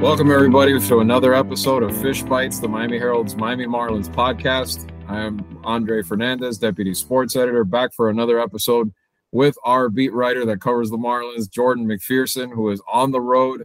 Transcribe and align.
Welcome, 0.00 0.30
everybody, 0.30 0.78
to 0.78 0.98
another 1.00 1.34
episode 1.34 1.82
of 1.82 1.96
Fish 2.02 2.22
Bytes, 2.24 2.60
the 2.60 2.68
Miami 2.68 2.98
Herald's 2.98 3.36
Miami 3.36 3.66
Marlins 3.66 4.08
podcast. 4.08 4.90
I 5.08 5.20
am 5.20 5.60
Andre 5.64 6.02
Fernandez, 6.02 6.58
Deputy 6.58 6.92
Sports 6.94 7.36
Editor, 7.36 7.64
back 7.64 7.94
for 7.94 8.10
another 8.10 8.38
episode 8.38 8.92
with 9.32 9.56
our 9.64 9.88
beat 9.88 10.12
writer 10.12 10.44
that 10.46 10.60
covers 10.60 10.90
the 10.90 10.98
Marlins, 10.98 11.50
Jordan 11.50 11.86
McPherson, 11.86 12.52
who 12.52 12.70
is 12.70 12.82
on 12.92 13.12
the 13.12 13.20
road 13.20 13.64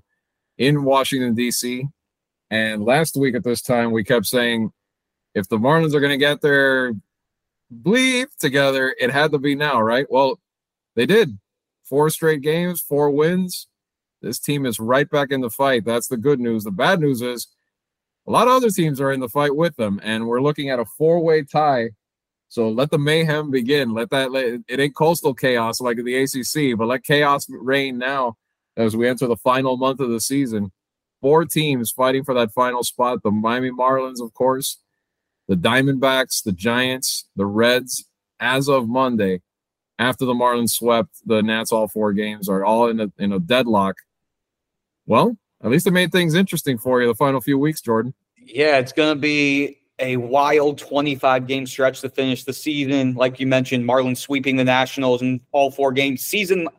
in 0.58 0.84
Washington, 0.84 1.36
D.C. 1.36 1.88
And 2.50 2.84
last 2.86 3.18
week 3.18 3.36
at 3.36 3.44
this 3.44 3.62
time, 3.62 3.92
we 3.92 4.04
kept 4.04 4.26
saying 4.26 4.72
if 5.36 5.48
the 5.48 5.58
Marlins 5.58 5.94
are 5.94 6.00
going 6.00 6.12
to 6.12 6.18
get 6.18 6.42
their 6.42 6.94
bleep 7.74 8.28
together, 8.40 8.96
it 9.00 9.12
had 9.12 9.32
to 9.32 9.40
be 9.40 9.56
now, 9.56 9.82
right? 9.82 10.06
Well, 10.10 10.40
they 10.96 11.06
did. 11.06 11.38
Four 11.84 12.10
straight 12.10 12.42
games, 12.42 12.82
four 12.82 13.10
wins 13.10 13.68
this 14.22 14.40
team 14.40 14.66
is 14.66 14.80
right 14.80 15.10
back 15.10 15.32
in 15.32 15.42
the 15.42 15.50
fight. 15.50 15.86
That's 15.86 16.08
the 16.08 16.18
good 16.18 16.40
news. 16.40 16.64
The 16.64 16.72
bad 16.72 17.00
news 17.00 17.22
is 17.22 17.48
a 18.28 18.32
lot 18.32 18.48
of 18.48 18.54
other 18.54 18.70
teams 18.70 19.00
are 19.02 19.12
in 19.12 19.22
the 19.22 19.30
fight 19.30 19.56
with 19.56 19.76
them, 19.76 20.00
and 20.04 20.28
we're 20.28 20.42
looking 20.42 20.70
at 20.70 20.80
a 20.80 20.86
four-way 20.86 21.44
tie. 21.44 21.92
So 22.50 22.70
let 22.70 22.92
the 22.92 22.98
mayhem 22.98 23.52
begin. 23.52 23.94
Let 23.94 24.10
that 24.10 24.32
let, 24.32 24.62
it 24.68 24.80
ain't 24.80 24.96
coastal 24.96 25.34
chaos 25.34 25.80
like 25.80 25.98
the 25.98 26.16
ACC, 26.16 26.78
but 26.78 26.88
let 26.88 27.04
chaos 27.04 27.48
reign 27.50 27.98
now 27.98 28.38
as 28.76 28.96
we 28.96 29.08
enter 29.08 29.28
the 29.28 29.38
final 29.38 29.78
month 29.78 30.00
of 30.00 30.10
the 30.10 30.20
season. 30.20 30.72
Four 31.22 31.46
teams 31.46 31.92
fighting 31.92 32.24
for 32.24 32.34
that 32.34 32.52
final 32.52 32.84
spot: 32.84 33.24
the 33.24 33.32
Miami 33.32 33.72
Marlins, 33.72 34.22
of 34.22 34.34
course, 34.34 34.78
the 35.48 35.56
Diamondbacks, 35.56 36.44
the 36.44 36.52
Giants, 36.52 37.26
the 37.36 37.46
Reds. 37.46 38.06
As 38.42 38.70
of 38.70 38.88
Monday, 38.88 39.42
after 39.98 40.24
the 40.24 40.34
Marlins 40.34 40.70
swept 40.70 41.10
the 41.26 41.42
Nats 41.42 41.74
all 41.74 41.90
four 41.90 42.14
games, 42.14 42.48
are 42.48 42.64
all 42.64 42.88
in 42.88 43.02
a 43.02 43.12
in 43.18 43.34
a 43.34 43.40
deadlock 43.40 43.98
well, 45.10 45.36
at 45.64 45.72
least 45.72 45.88
it 45.88 45.92
made 45.92 46.12
things 46.12 46.36
interesting 46.36 46.78
for 46.78 47.02
you 47.02 47.08
the 47.08 47.16
final 47.16 47.42
few 47.42 47.58
weeks, 47.58 47.82
Jordan. 47.82 48.14
Yeah, 48.38 48.78
it's 48.78 48.94
going 48.94 49.16
to 49.16 49.20
be 49.20 49.80
a 49.98 50.18
wild 50.18 50.78
25 50.78 51.48
game 51.48 51.66
stretch 51.66 52.02
to 52.02 52.10
finish 52.10 52.44
the 52.44 52.54
season. 52.54 53.16
Like 53.16 53.40
you 53.40 53.48
mentioned, 53.48 53.84
Marlins 53.84 54.18
sweeping 54.18 54.56
the 54.56 54.64
Nationals 54.64 55.24
in 55.24 55.42
all 55.52 55.72
four 55.72 55.92
games. 55.92 56.22
Season, 56.22 56.70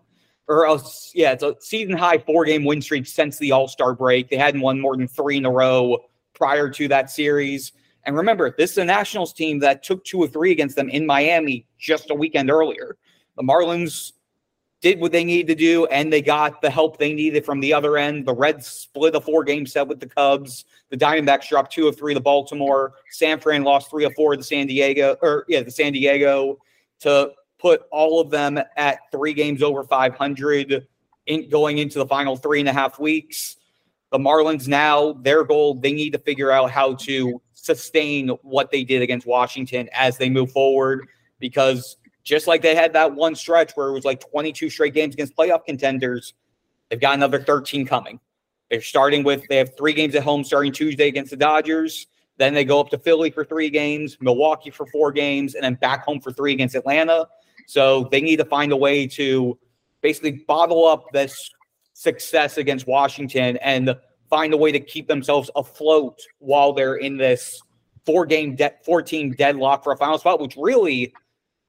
or 0.47 0.69
uh, 0.69 0.79
yeah, 1.13 1.33
it's 1.33 1.43
a 1.43 1.57
season 1.59 1.97
high 1.97 2.19
four 2.19 2.45
game 2.45 2.65
win 2.65 2.81
streak 2.81 3.07
since 3.07 3.37
the 3.39 3.51
All 3.51 3.67
Star 3.67 3.95
break. 3.95 4.31
They 4.31 4.37
hadn't 4.37 4.61
won 4.61 4.81
more 4.81 4.97
than 4.97 5.09
three 5.09 5.37
in 5.37 5.45
a 5.45 5.51
row 5.51 5.99
prior 6.33 6.71
to 6.71 6.87
that 6.87 7.11
series. 7.11 7.73
And 8.05 8.17
remember, 8.17 8.55
this 8.57 8.71
is 8.73 8.79
a 8.79 8.85
Nationals 8.85 9.33
team 9.33 9.59
that 9.59 9.83
took 9.83 10.05
two 10.05 10.21
or 10.21 10.29
three 10.29 10.53
against 10.53 10.77
them 10.77 10.89
in 10.89 11.05
Miami 11.05 11.67
just 11.79 12.11
a 12.11 12.15
weekend 12.15 12.49
earlier. 12.49 12.97
The 13.37 13.43
Marlins 13.43 14.13
did 14.81 14.99
what 15.01 15.13
they 15.13 15.25
needed 15.25 15.47
to 15.49 15.55
do, 15.55 15.87
and 15.87 16.13
they 16.13 16.23
got 16.23 16.63
the 16.63 16.71
help 16.71 16.97
they 16.97 17.13
needed 17.13 17.45
from 17.45 17.61
the 17.61 17.73
other 17.73 17.99
end. 17.99 18.27
The 18.27 18.35
Reds 18.35 18.67
split 18.67 19.15
a 19.15 19.21
four 19.21 19.45
game 19.45 19.67
set 19.67 19.87
with 19.87 20.01
the 20.01 20.09
Cubs. 20.09 20.65
The 20.89 20.97
Diamondbacks 20.97 21.49
dropped 21.49 21.73
two 21.73 21.87
of 21.87 21.99
three 21.99 22.15
to 22.15 22.21
Baltimore. 22.21 22.95
San 23.11 23.39
Fran 23.41 23.63
lost 23.63 23.91
three 23.91 24.05
of 24.05 24.15
four 24.15 24.37
to 24.37 24.43
San 24.43 24.67
Diego, 24.67 25.17
or 25.21 25.45
yeah, 25.49 25.63
the 25.63 25.71
San 25.71 25.93
Diego 25.93 26.59
to 27.01 27.33
put 27.59 27.83
all 27.91 28.21
of 28.21 28.31
them 28.31 28.59
at 28.77 28.99
three 29.13 29.35
games 29.35 29.63
over 29.63 29.85
500 29.85 30.87
in, 31.27 31.49
going 31.51 31.79
into 31.79 31.99
the 31.99 32.07
final 32.07 32.37
three 32.37 32.61
and 32.61 32.69
a 32.69 32.73
half 32.73 32.99
weeks. 32.99 33.57
The 34.11 34.19
Marlins 34.19 34.67
now, 34.67 35.13
their 35.13 35.45
goal, 35.45 35.75
they 35.75 35.93
need 35.93 36.11
to 36.11 36.19
figure 36.19 36.51
out 36.51 36.71
how 36.71 36.95
to 36.95 37.41
sustain 37.53 38.29
what 38.43 38.71
they 38.71 38.83
did 38.83 39.03
against 39.03 39.27
Washington 39.27 39.89
as 39.93 40.17
they 40.17 40.31
move 40.31 40.51
forward 40.51 41.07
because 41.39 41.97
just 42.23 42.47
like 42.47 42.63
they 42.63 42.75
had 42.75 42.93
that 42.93 43.15
one 43.15 43.35
stretch 43.35 43.73
where 43.75 43.89
it 43.89 43.93
was 43.93 44.05
like 44.05 44.21
22 44.31 44.71
straight 44.71 44.95
games 44.95 45.15
against 45.15 45.37
playoff 45.37 45.65
contenders. 45.65 46.35
They've 46.89 47.01
got 47.01 47.15
another 47.15 47.43
13 47.43 47.87
coming. 47.87 48.21
They're 48.71 48.81
starting 48.81 49.25
with, 49.25 49.47
they 49.49 49.57
have 49.57 49.77
three 49.77 49.93
games 49.93 50.15
at 50.15 50.23
home 50.23 50.45
starting 50.45 50.73
Tuesday 50.73 51.09
against 51.09 51.31
the 51.31 51.37
Dodgers. 51.37 52.07
Then 52.37 52.55
they 52.55 52.65
go 52.65 52.81
up 52.81 52.89
to 52.91 52.99
Philly 52.99 53.31
for 53.31 53.45
three 53.45 53.69
games, 53.69 54.17
Milwaukee 54.21 54.71
for 54.71 54.87
four 54.87 55.13
games, 55.13 55.55
and 55.55 55.65
then 55.65 55.75
back 55.75 56.05
home 56.05 56.21
for 56.21 56.33
three 56.33 56.53
against 56.53 56.75
Atlanta. 56.75 57.29
So 57.67 58.09
they 58.11 58.21
need 58.21 58.37
to 58.37 58.45
find 58.45 58.73
a 58.73 58.77
way 58.77 59.07
to 59.09 59.59
basically 60.01 60.43
bottle 60.47 60.87
up 60.87 61.13
this 61.13 61.51
success 61.93 62.57
against 62.57 62.87
Washington 62.87 63.59
and 63.59 63.95
find 64.31 64.55
a 64.55 64.57
way 64.57 64.73
to 64.73 64.81
keep 64.81 65.09
themselves 65.09 65.51
afloat 65.57 66.19
while 66.39 66.73
they're 66.73 66.97
in 66.97 67.17
this 67.17 67.61
four 68.07 68.25
game, 68.25 68.57
de- 68.57 68.73
14 68.85 69.35
deadlock 69.35 69.85
for 69.85 69.93
a 69.93 69.97
final 69.97 70.17
spot, 70.17 70.41
which 70.41 70.57
really 70.57 71.13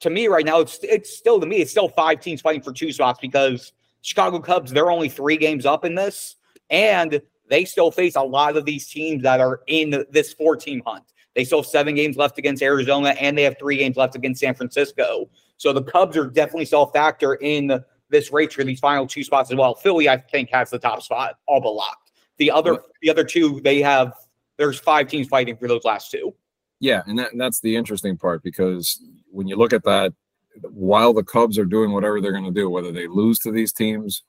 to 0.02 0.10
me 0.10 0.28
right 0.28 0.46
now, 0.46 0.60
it's 0.60 0.80
it's 0.84 1.16
still 1.16 1.40
to 1.40 1.46
me, 1.46 1.58
it's 1.58 1.72
still 1.72 1.88
five 1.88 2.20
teams 2.20 2.42
fighting 2.42 2.62
for 2.62 2.74
two 2.74 2.92
spots 2.92 3.20
because 3.22 3.72
Chicago 4.02 4.40
Cubs, 4.40 4.72
they're 4.72 4.92
only 4.92 5.10
three 5.10 5.38
games 5.38 5.66
up 5.66 5.86
in 5.86 5.96
this, 5.96 6.36
and 6.70 7.22
they 7.50 7.66
still 7.66 7.92
face 7.92 8.16
a 8.16 8.22
lot 8.22 8.58
of 8.58 8.66
these 8.66 8.88
teams 8.88 9.24
that 9.24 9.40
are 9.40 9.62
in 9.68 10.04
this 10.10 10.34
four 10.34 10.56
team 10.56 10.82
hunt. 10.86 11.04
They 11.36 11.44
still 11.44 11.60
have 11.60 11.68
seven 11.68 11.96
games 11.96 12.18
left 12.18 12.38
against 12.38 12.62
Arizona, 12.64 13.10
and 13.20 13.38
they 13.38 13.44
have 13.44 13.58
three 13.60 13.78
games 13.78 13.96
left 13.96 14.16
against 14.16 14.42
San 14.42 14.56
Francisco. 14.56 15.30
So 15.58 15.72
the 15.72 15.84
Cubs 15.84 16.18
are 16.18 16.28
definitely 16.28 16.66
still 16.66 16.84
a 16.84 16.92
factor 16.92 17.36
in 17.36 17.82
this 18.10 18.32
race 18.32 18.54
for 18.54 18.64
these 18.64 18.80
final 18.80 19.06
two 19.06 19.24
spots 19.24 19.52
as 19.52 19.58
well. 19.58 19.76
Philly, 19.76 20.10
I 20.10 20.18
think, 20.18 20.50
has 20.52 20.72
the 20.72 20.80
top 20.80 21.02
spot 21.04 21.38
all 21.48 21.62
but 21.62 21.72
locked. 21.72 22.12
The 22.38 22.50
other, 22.50 22.80
the 23.02 23.10
other 23.10 23.24
two, 23.24 23.62
they 23.62 23.82
have. 23.82 24.14
There's 24.58 24.80
five 24.80 25.08
teams 25.08 25.28
fighting 25.28 25.58
for 25.58 25.68
those 25.68 25.84
last 25.86 26.12
two. 26.12 26.34
Yeah, 26.82 27.04
and, 27.06 27.18
that, 27.20 27.32
and 27.32 27.40
that's 27.40 27.62
the 27.62 27.76
interesting 27.76 28.18
part 28.18 28.42
because 28.42 29.00
when 29.30 29.48
you 29.48 29.56
look 29.56 29.72
at 29.72 29.84
that, 29.84 30.14
while 30.64 31.14
the 31.14 31.24
Cubs 31.24 31.60
are 31.60 31.64
doing 31.64 31.92
whatever 31.92 32.20
they're 32.20 32.32
going 32.32 32.44
to 32.44 32.52
do, 32.52 32.70
whether 32.70 32.92
they 32.92 33.08
lose 33.08 33.38
to 33.40 33.52
these 33.52 33.72
teams, 33.72 34.24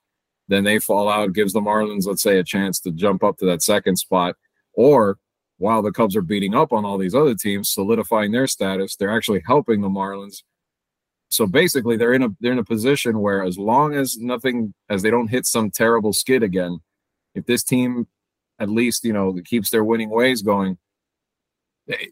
then 0.48 0.62
they 0.62 0.78
fall 0.78 1.08
out, 1.08 1.32
gives 1.32 1.54
the 1.54 1.62
Marlins, 1.62 2.06
let's 2.06 2.22
say, 2.22 2.38
a 2.38 2.44
chance 2.44 2.78
to 2.80 2.92
jump 2.92 3.24
up 3.24 3.38
to 3.38 3.46
that 3.46 3.62
second 3.62 3.96
spot, 3.96 4.36
or 4.74 5.18
while 5.56 5.80
the 5.80 5.92
Cubs 5.92 6.14
are 6.14 6.22
beating 6.22 6.54
up 6.54 6.74
on 6.74 6.84
all 6.84 6.98
these 6.98 7.14
other 7.14 7.34
teams, 7.34 7.70
solidifying 7.70 8.32
their 8.32 8.46
status, 8.46 8.96
they're 8.96 9.16
actually 9.16 9.42
helping 9.46 9.80
the 9.80 9.88
Marlins. 9.88 10.42
So 11.30 11.46
basically, 11.46 11.96
they're 11.96 12.12
in 12.12 12.22
a 12.22 12.28
they're 12.40 12.52
in 12.52 12.58
a 12.58 12.64
position 12.64 13.20
where 13.20 13.42
as 13.42 13.56
long 13.56 13.94
as 13.94 14.19
nothing, 14.19 14.74
as 14.90 15.00
they 15.00 15.10
don't 15.10 15.28
hit 15.28 15.46
some 15.46 15.70
terrible 15.70 16.12
skid 16.12 16.42
again, 16.42 16.80
if 17.34 17.46
this 17.46 17.64
team 17.64 18.06
at 18.58 18.69
least 18.69 19.04
you 19.04 19.14
know 19.14 19.34
keeps 19.46 19.70
their 19.70 19.84
winning 19.84 20.10
ways 20.10 20.42
going, 20.42 20.76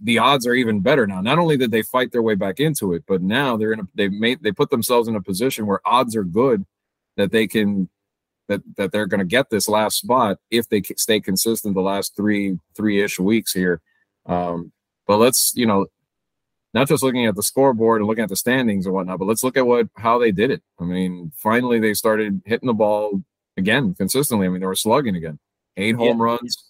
the 0.03 0.19
odds 0.19 0.47
are 0.47 0.55
even 0.55 0.81
better 0.81 1.07
now. 1.07 1.21
Not 1.21 1.39
only 1.39 1.57
did 1.57 1.71
they 1.71 1.83
fight 1.83 2.13
their 2.13 2.23
way 2.23 2.35
back 2.35 2.61
into 2.61 2.93
it, 2.93 3.05
but 3.07 3.23
now 3.23 3.57
they're 3.57 3.73
in 3.73 3.81
a 3.81 3.89
they 3.95 4.09
made 4.09 4.43
they 4.43 4.53
put 4.53 4.71
themselves 4.71 5.09
in 5.09 5.17
a 5.17 5.23
position 5.23 5.67
where 5.67 5.81
odds 5.85 6.17
are 6.17 6.25
good 6.25 6.65
that 7.17 7.33
they 7.33 7.47
can 7.47 7.89
that 8.49 8.63
that 8.77 8.93
they're 8.93 9.07
going 9.07 9.21
to 9.21 9.25
get 9.25 9.51
this 9.51 9.69
last 9.69 9.99
spot 9.99 10.39
if 10.51 10.69
they 10.69 10.83
stay 10.97 11.21
consistent 11.21 11.75
the 11.75 11.81
last 11.81 12.17
three 12.17 12.59
three 12.75 13.03
ish 13.03 13.19
weeks 13.19 13.53
here. 13.53 13.81
Um, 14.27 14.73
but 15.07 15.19
let's 15.19 15.53
you 15.55 15.67
know 15.67 15.87
not 16.73 16.89
just 16.89 17.03
looking 17.03 17.27
at 17.27 17.35
the 17.35 17.43
scoreboard 17.43 18.01
and 18.01 18.09
looking 18.09 18.25
at 18.25 18.29
the 18.29 18.37
standings 18.37 18.87
and 18.87 18.95
whatnot, 18.95 19.19
but 19.19 19.27
let's 19.27 19.45
look 19.45 19.57
at 19.57 19.67
what 19.67 19.89
how 19.97 20.19
they 20.19 20.33
did 20.33 20.51
it. 20.51 20.63
I 20.79 20.85
mean, 20.85 21.33
finally 21.37 21.79
they 21.79 21.95
started 21.95 22.43
hitting 22.45 22.67
the 22.67 22.75
ball 22.75 23.23
again 23.57 23.95
consistently. 23.95 24.47
I 24.47 24.51
mean, 24.51 24.61
they 24.61 24.67
were 24.67 24.75
slugging 24.75 25.17
again, 25.17 25.39
eight 25.77 25.97
home 25.97 26.19
yeah. 26.19 26.25
runs 26.25 26.70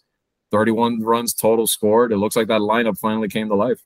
31 0.50 1.02
runs 1.02 1.35
total 1.35 1.67
scored. 1.67 2.12
It 2.12 2.19
looks 2.19 2.37
like 2.37 2.49
that 2.49 2.61
lineup 2.61 2.99
finally 2.99 3.29
came 3.29 3.49
to 3.49 3.55
life. 3.55 3.85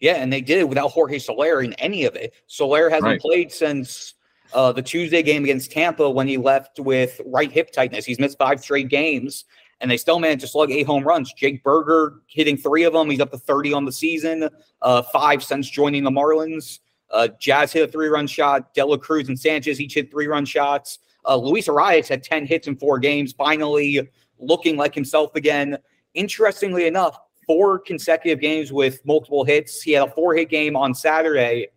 Yeah, 0.00 0.16
and 0.16 0.32
they 0.32 0.40
did 0.40 0.58
it 0.58 0.68
without 0.68 0.90
Jorge 0.90 1.18
Soler 1.18 1.62
in 1.62 1.72
any 1.74 2.04
of 2.04 2.14
it. 2.14 2.34
Soler 2.46 2.90
hasn't 2.90 3.04
right. 3.04 3.20
played 3.20 3.50
since 3.50 4.14
uh, 4.52 4.72
the 4.72 4.82
Tuesday 4.82 5.22
game 5.22 5.44
against 5.44 5.72
Tampa 5.72 6.08
when 6.10 6.28
he 6.28 6.36
left 6.36 6.78
with 6.78 7.20
right 7.26 7.50
hip 7.50 7.72
tightness. 7.72 8.04
He's 8.04 8.18
missed 8.18 8.38
five 8.38 8.60
straight 8.60 8.88
games, 8.88 9.44
and 9.80 9.90
they 9.90 9.96
still 9.96 10.18
managed 10.18 10.42
to 10.42 10.48
slug 10.48 10.70
eight 10.70 10.86
home 10.86 11.04
runs. 11.04 11.32
Jake 11.32 11.62
Burger 11.62 12.20
hitting 12.26 12.56
three 12.56 12.84
of 12.84 12.92
them. 12.92 13.08
He's 13.08 13.20
up 13.20 13.30
to 13.30 13.38
30 13.38 13.72
on 13.72 13.84
the 13.84 13.92
season, 13.92 14.48
uh, 14.82 15.02
five 15.02 15.42
since 15.42 15.68
joining 15.70 16.04
the 16.04 16.10
Marlins. 16.10 16.80
Uh, 17.10 17.28
Jazz 17.40 17.72
hit 17.72 17.88
a 17.88 17.90
three 17.90 18.08
run 18.08 18.26
shot. 18.26 18.74
De 18.74 18.84
La 18.84 18.96
Cruz 18.96 19.28
and 19.28 19.38
Sanchez 19.38 19.80
each 19.80 19.94
hit 19.94 20.10
three 20.10 20.26
run 20.26 20.44
shots. 20.44 20.98
Uh, 21.26 21.36
Luis 21.36 21.68
Arraez 21.68 22.08
had 22.08 22.22
10 22.22 22.46
hits 22.46 22.66
in 22.66 22.76
four 22.76 22.98
games, 22.98 23.32
finally 23.32 24.06
looking 24.38 24.76
like 24.76 24.94
himself 24.94 25.34
again 25.36 25.78
interestingly 26.14 26.86
enough, 26.86 27.18
four 27.46 27.78
consecutive 27.78 28.40
games 28.40 28.72
with 28.72 29.04
multiple 29.04 29.44
hits. 29.44 29.82
He 29.82 29.92
had 29.92 30.08
a 30.08 30.10
four 30.12 30.34
hit 30.34 30.48
game 30.48 30.76
on 30.76 30.94
Saturday. 30.94 31.68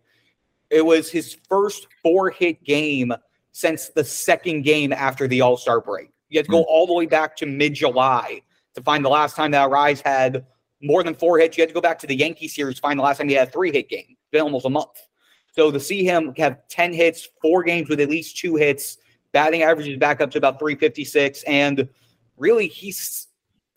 It 0.70 0.84
was 0.84 1.10
his 1.10 1.36
first 1.48 1.86
four 2.02 2.30
hit 2.30 2.62
game 2.64 3.12
since 3.52 3.88
the 3.88 4.04
second 4.04 4.62
game 4.62 4.92
after 4.92 5.26
the 5.28 5.40
All 5.40 5.56
Star 5.56 5.80
break. 5.80 6.10
You 6.28 6.38
have 6.38 6.46
to 6.46 6.52
go 6.52 6.62
hmm. 6.62 6.68
all 6.68 6.86
the 6.86 6.94
way 6.94 7.06
back 7.06 7.36
to 7.36 7.46
mid 7.46 7.74
July 7.74 8.42
to 8.74 8.82
find 8.82 9.04
the 9.04 9.08
last 9.08 9.36
time 9.36 9.50
that 9.52 9.68
Arraez 9.68 10.02
had 10.02 10.46
more 10.82 11.02
than 11.02 11.14
four 11.14 11.38
hits. 11.38 11.56
You 11.56 11.62
had 11.62 11.68
to 11.68 11.74
go 11.74 11.80
back 11.80 11.98
to 12.00 12.06
the 12.06 12.16
Yankee 12.16 12.48
series 12.48 12.76
to 12.76 12.80
find 12.80 12.98
the 12.98 13.02
last 13.02 13.18
time 13.18 13.28
he 13.28 13.34
had 13.34 13.48
a 13.48 13.50
three 13.50 13.72
hit 13.72 13.88
game. 13.88 14.06
It's 14.08 14.30
been 14.30 14.42
almost 14.42 14.66
a 14.66 14.70
month. 14.70 15.08
So 15.52 15.70
to 15.70 15.80
see 15.80 16.04
him 16.04 16.34
have 16.36 16.58
10 16.68 16.92
hits, 16.92 17.28
four 17.42 17.64
games 17.64 17.88
with 17.88 18.00
at 18.00 18.08
least 18.08 18.36
two 18.36 18.56
hits, 18.56 18.98
batting 19.32 19.62
average 19.62 19.88
is 19.88 19.98
back 19.98 20.20
up 20.20 20.30
to 20.32 20.38
about 20.38 20.58
356. 20.58 21.42
And 21.44 21.88
really, 22.36 22.68
he's 22.68 23.27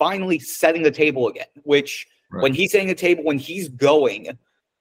finally 0.01 0.39
setting 0.39 0.81
the 0.81 0.89
table 0.89 1.27
again, 1.27 1.45
which 1.62 2.07
right. 2.31 2.42
when 2.42 2.56
he's 2.56 2.71
setting 2.71 2.88
the 2.88 2.95
table, 2.95 3.24
when 3.24 3.38
he's 3.38 3.69
going, 3.69 4.36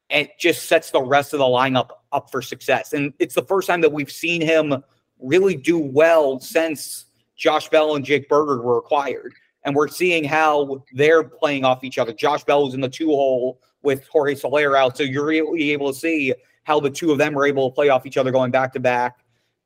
it 0.09 0.31
just 0.39 0.67
sets 0.67 0.91
the 0.91 1.03
rest 1.03 1.35
of 1.35 1.41
the 1.41 1.45
lineup 1.45 1.91
up 2.11 2.31
for 2.31 2.41
success. 2.41 2.95
And 2.95 3.13
it's 3.19 3.35
the 3.35 3.43
first 3.43 3.69
time 3.69 3.83
that 3.83 3.93
we've 3.93 4.11
seen 4.11 4.41
him 4.41 4.83
really 5.21 5.57
do 5.57 5.79
well 5.79 6.41
since 6.41 7.05
Josh 7.37 7.69
Bell 7.69 7.97
and 7.97 8.03
Jake 8.03 8.31
Burger 8.31 8.63
were 8.63 8.79
acquired. 8.79 9.35
And 9.65 9.77
we're 9.77 9.89
seeing 9.89 10.25
how 10.25 10.83
they're 10.95 11.23
playing 11.23 11.67
off 11.67 11.85
each 11.85 11.99
other. 11.99 12.15
Josh 12.15 12.43
Bell 12.45 12.67
is 12.67 12.73
in 12.73 12.81
the 12.81 12.89
two 12.89 13.09
hole 13.09 13.61
with 13.83 14.09
Jorge 14.09 14.35
Soler 14.35 14.75
out. 14.75 14.97
So 14.97 15.03
you're 15.03 15.27
really 15.27 15.71
able 15.73 15.93
to 15.93 15.99
see 15.99 16.33
how 16.65 16.81
the 16.81 16.89
two 16.89 17.13
of 17.13 17.19
them 17.19 17.37
are 17.39 17.45
able 17.45 17.69
to 17.69 17.75
play 17.75 17.91
off 17.91 18.07
each 18.07 18.17
other 18.17 18.31
going 18.31 18.53
back 18.53 18.73
to 18.73 18.81
back. 18.81 19.19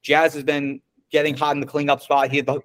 Jazz 0.03 0.35
has 0.35 0.43
been 0.43 0.81
getting 1.13 1.37
hot 1.37 1.55
in 1.55 1.61
the 1.61 1.67
cleanup 1.67 2.03
spot. 2.03 2.33
He 2.33 2.39
had 2.39 2.47
the 2.47 2.61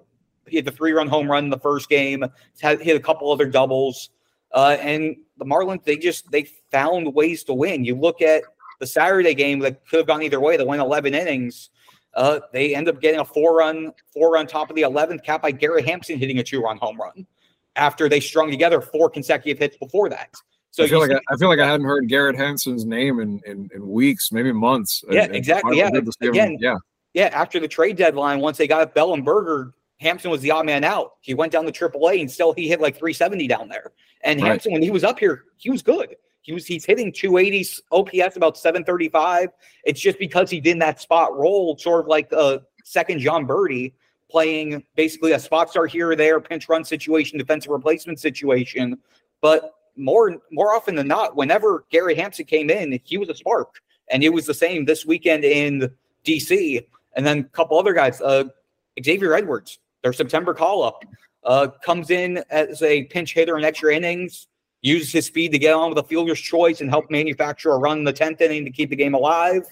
he 0.46 0.56
had 0.56 0.64
the 0.64 0.70
three 0.70 0.92
run 0.92 1.08
home 1.08 1.30
run 1.30 1.44
in 1.44 1.50
the 1.50 1.58
first 1.58 1.88
game. 1.88 2.24
Had 2.60 2.80
hit 2.80 2.96
a 2.96 3.00
couple 3.00 3.30
other 3.30 3.46
doubles, 3.46 4.10
uh, 4.52 4.76
and 4.80 5.16
the 5.38 5.44
Marlins 5.44 5.84
they 5.84 5.96
just 5.96 6.30
they 6.30 6.44
found 6.70 7.14
ways 7.14 7.44
to 7.44 7.54
win. 7.54 7.84
You 7.84 7.96
look 7.96 8.22
at 8.22 8.42
the 8.78 8.86
Saturday 8.86 9.34
game 9.34 9.60
that 9.60 9.86
could 9.86 9.98
have 9.98 10.06
gone 10.06 10.22
either 10.22 10.40
way. 10.40 10.56
They 10.56 10.64
went 10.64 10.80
11 10.80 11.14
innings. 11.14 11.70
Uh, 12.14 12.40
they 12.52 12.74
end 12.74 12.88
up 12.88 13.00
getting 13.00 13.20
a 13.20 13.24
four 13.24 13.56
run 13.56 13.92
four 14.12 14.32
run 14.32 14.46
top 14.46 14.70
of 14.70 14.76
the 14.76 14.82
11th, 14.82 15.22
capped 15.24 15.42
by 15.42 15.52
Garrett 15.52 15.86
Hampson 15.86 16.18
hitting 16.18 16.38
a 16.38 16.42
two 16.42 16.60
run 16.60 16.76
home 16.78 17.00
run 17.00 17.26
after 17.76 18.08
they 18.08 18.20
strung 18.20 18.50
together 18.50 18.80
four 18.80 19.08
consecutive 19.08 19.58
hits 19.58 19.76
before 19.76 20.08
that. 20.08 20.34
So 20.72 20.84
I 20.84 20.88
feel 20.88 21.00
like 21.00 21.10
I, 21.10 21.20
I, 21.32 21.36
feel 21.36 21.48
like 21.48 21.58
I 21.58 21.66
hadn't 21.66 21.86
heard 21.86 22.08
Garrett 22.08 22.36
Hampson's 22.36 22.84
name 22.84 23.18
in, 23.18 23.40
in, 23.44 23.68
in 23.74 23.88
weeks, 23.88 24.30
maybe 24.30 24.52
months. 24.52 25.02
Yeah, 25.10 25.24
and, 25.24 25.34
exactly. 25.34 25.78
yeah, 25.78 25.90
again, 26.22 26.58
yeah, 26.60 26.76
yeah. 27.12 27.26
After 27.32 27.58
the 27.58 27.66
trade 27.66 27.96
deadline, 27.96 28.38
once 28.38 28.56
they 28.56 28.68
got 28.68 28.94
Bell 28.94 29.14
and 29.14 29.24
Burger, 29.24 29.74
Hampson 30.00 30.30
was 30.30 30.40
the 30.40 30.50
odd 30.50 30.66
man 30.66 30.82
out. 30.82 31.14
He 31.20 31.34
went 31.34 31.52
down 31.52 31.66
to 31.66 31.72
AAA 31.72 32.20
and 32.20 32.30
still 32.30 32.52
he 32.52 32.68
hit 32.68 32.80
like 32.80 32.96
370 32.96 33.46
down 33.46 33.68
there. 33.68 33.92
And 34.22 34.40
right. 34.40 34.48
Hampson, 34.48 34.72
when 34.72 34.82
he 34.82 34.90
was 34.90 35.04
up 35.04 35.18
here, 35.18 35.44
he 35.58 35.70
was 35.70 35.82
good. 35.82 36.16
He 36.42 36.52
was 36.52 36.66
he's 36.66 36.86
hitting 36.86 37.12
280 37.12 37.68
OPS 37.92 38.36
about 38.36 38.56
735. 38.56 39.50
It's 39.84 40.00
just 40.00 40.18
because 40.18 40.50
he 40.50 40.58
did 40.58 40.80
that 40.80 41.00
spot 41.00 41.36
role, 41.36 41.76
sort 41.76 42.00
of 42.00 42.06
like 42.06 42.32
a 42.32 42.62
second 42.82 43.20
Jon 43.20 43.46
Berti, 43.46 43.92
playing 44.30 44.82
basically 44.96 45.32
a 45.32 45.38
spot 45.38 45.68
start 45.68 45.90
here 45.90 46.10
or 46.10 46.16
there, 46.16 46.40
pinch 46.40 46.68
run 46.68 46.82
situation, 46.82 47.38
defensive 47.38 47.70
replacement 47.70 48.20
situation. 48.20 48.98
But 49.42 49.74
more 49.96 50.38
more 50.50 50.74
often 50.74 50.94
than 50.94 51.08
not, 51.08 51.36
whenever 51.36 51.84
Gary 51.90 52.14
Hampson 52.14 52.46
came 52.46 52.70
in, 52.70 52.98
he 53.04 53.18
was 53.18 53.28
a 53.28 53.34
spark. 53.34 53.74
And 54.08 54.24
it 54.24 54.30
was 54.30 54.46
the 54.46 54.54
same 54.54 54.86
this 54.86 55.04
weekend 55.04 55.44
in 55.44 55.90
DC. 56.24 56.84
And 57.14 57.26
then 57.26 57.40
a 57.40 57.44
couple 57.44 57.78
other 57.78 57.92
guys, 57.92 58.20
uh, 58.20 58.44
Xavier 59.04 59.34
Edwards, 59.34 59.78
their 60.02 60.12
September 60.12 60.54
call 60.54 60.82
up, 60.82 61.04
uh, 61.44 61.68
comes 61.84 62.10
in 62.10 62.42
as 62.50 62.82
a 62.82 63.04
pinch 63.04 63.34
hitter 63.34 63.56
in 63.58 63.64
extra 63.64 63.94
innings, 63.94 64.46
uses 64.82 65.12
his 65.12 65.26
speed 65.26 65.52
to 65.52 65.58
get 65.58 65.74
on 65.74 65.90
with 65.90 65.98
a 65.98 66.02
fielder's 66.02 66.40
choice 66.40 66.80
and 66.80 66.90
help 66.90 67.10
manufacture 67.10 67.70
a 67.72 67.78
run 67.78 67.98
in 67.98 68.04
the 68.04 68.12
10th 68.12 68.40
inning 68.40 68.64
to 68.64 68.70
keep 68.70 68.90
the 68.90 68.96
game 68.96 69.14
alive. 69.14 69.62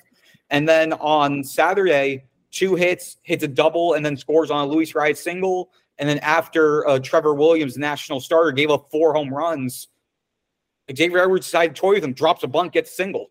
And 0.50 0.69
then 0.69 0.92
on 0.94 1.44
Saturday, 1.44 2.25
two 2.50 2.75
hits, 2.75 3.16
hits 3.22 3.44
a 3.44 3.48
double, 3.48 3.94
and 3.94 4.04
then 4.04 4.16
scores 4.16 4.50
on 4.50 4.66
a 4.66 4.70
Luis 4.70 4.92
Arraez 4.92 5.19
single. 5.19 5.70
And 5.98 6.08
then 6.08 6.19
after 6.19 6.86
uh, 6.86 6.98
Trevor 6.98 7.34
Williams, 7.34 7.76
national 7.76 8.20
starter, 8.20 8.52
gave 8.52 8.70
up 8.70 8.90
four 8.90 9.14
home 9.14 9.32
runs, 9.32 9.88
Xavier 10.94 11.19
Edwards 11.19 11.46
decided 11.46 11.75
to 11.75 11.80
toy 11.80 11.94
with 11.94 12.04
him, 12.04 12.12
drops 12.12 12.42
a 12.44 12.46
bunt, 12.46 12.72
gets 12.72 12.90
a 12.90 12.94
single. 12.94 13.30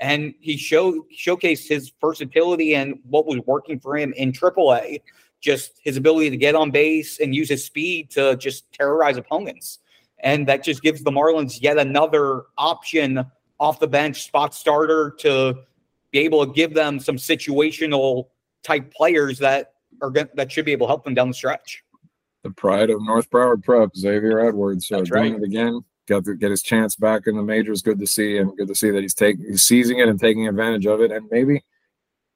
And 0.00 0.34
he 0.40 0.56
show, 0.56 1.06
showcased 1.16 1.68
his 1.68 1.92
versatility 2.00 2.74
and 2.74 2.98
what 3.08 3.26
was 3.26 3.38
working 3.46 3.80
for 3.80 3.96
him 3.96 4.12
in 4.14 4.32
AAA 4.32 5.00
just 5.40 5.72
his 5.82 5.96
ability 5.96 6.30
to 6.30 6.36
get 6.36 6.54
on 6.54 6.70
base 6.70 7.20
and 7.20 7.34
use 7.34 7.48
his 7.48 7.64
speed 7.64 8.10
to 8.10 8.36
just 8.36 8.70
terrorize 8.72 9.16
opponents. 9.16 9.78
And 10.20 10.46
that 10.48 10.64
just 10.64 10.82
gives 10.82 11.02
the 11.02 11.10
Marlins 11.10 11.62
yet 11.62 11.78
another 11.78 12.44
option 12.56 13.24
off 13.60 13.80
the 13.80 13.86
bench 13.86 14.24
spot 14.24 14.54
starter 14.54 15.14
to 15.20 15.54
be 16.10 16.20
able 16.20 16.44
to 16.44 16.52
give 16.52 16.74
them 16.74 16.98
some 16.98 17.16
situational 17.16 18.28
type 18.62 18.92
players 18.92 19.38
that 19.38 19.74
are 20.02 20.10
going 20.10 20.28
that 20.34 20.50
should 20.50 20.64
be 20.64 20.72
able 20.72 20.86
to 20.86 20.90
help 20.90 21.04
them 21.04 21.14
down 21.14 21.28
the 21.28 21.34
stretch. 21.34 21.82
The 22.42 22.50
pride 22.50 22.90
of 22.90 23.02
North 23.02 23.30
Broward 23.30 23.64
Prep, 23.64 23.96
Xavier 23.96 24.40
Edwards, 24.40 24.90
uh, 24.90 25.00
doing 25.02 25.34
it 25.34 25.42
again. 25.42 25.80
Got 26.06 26.24
to 26.24 26.34
get 26.34 26.50
his 26.50 26.62
chance 26.62 26.96
back 26.96 27.26
in 27.26 27.36
the 27.36 27.42
majors. 27.42 27.82
Good 27.82 27.98
to 27.98 28.06
see, 28.06 28.38
and 28.38 28.56
good 28.56 28.68
to 28.68 28.74
see 28.74 28.90
that 28.90 29.02
he's 29.02 29.14
taking, 29.14 29.44
he's 29.44 29.62
seizing 29.62 29.98
it 29.98 30.08
and 30.08 30.18
taking 30.18 30.48
advantage 30.48 30.86
of 30.86 31.00
it, 31.00 31.10
and 31.10 31.28
maybe 31.30 31.62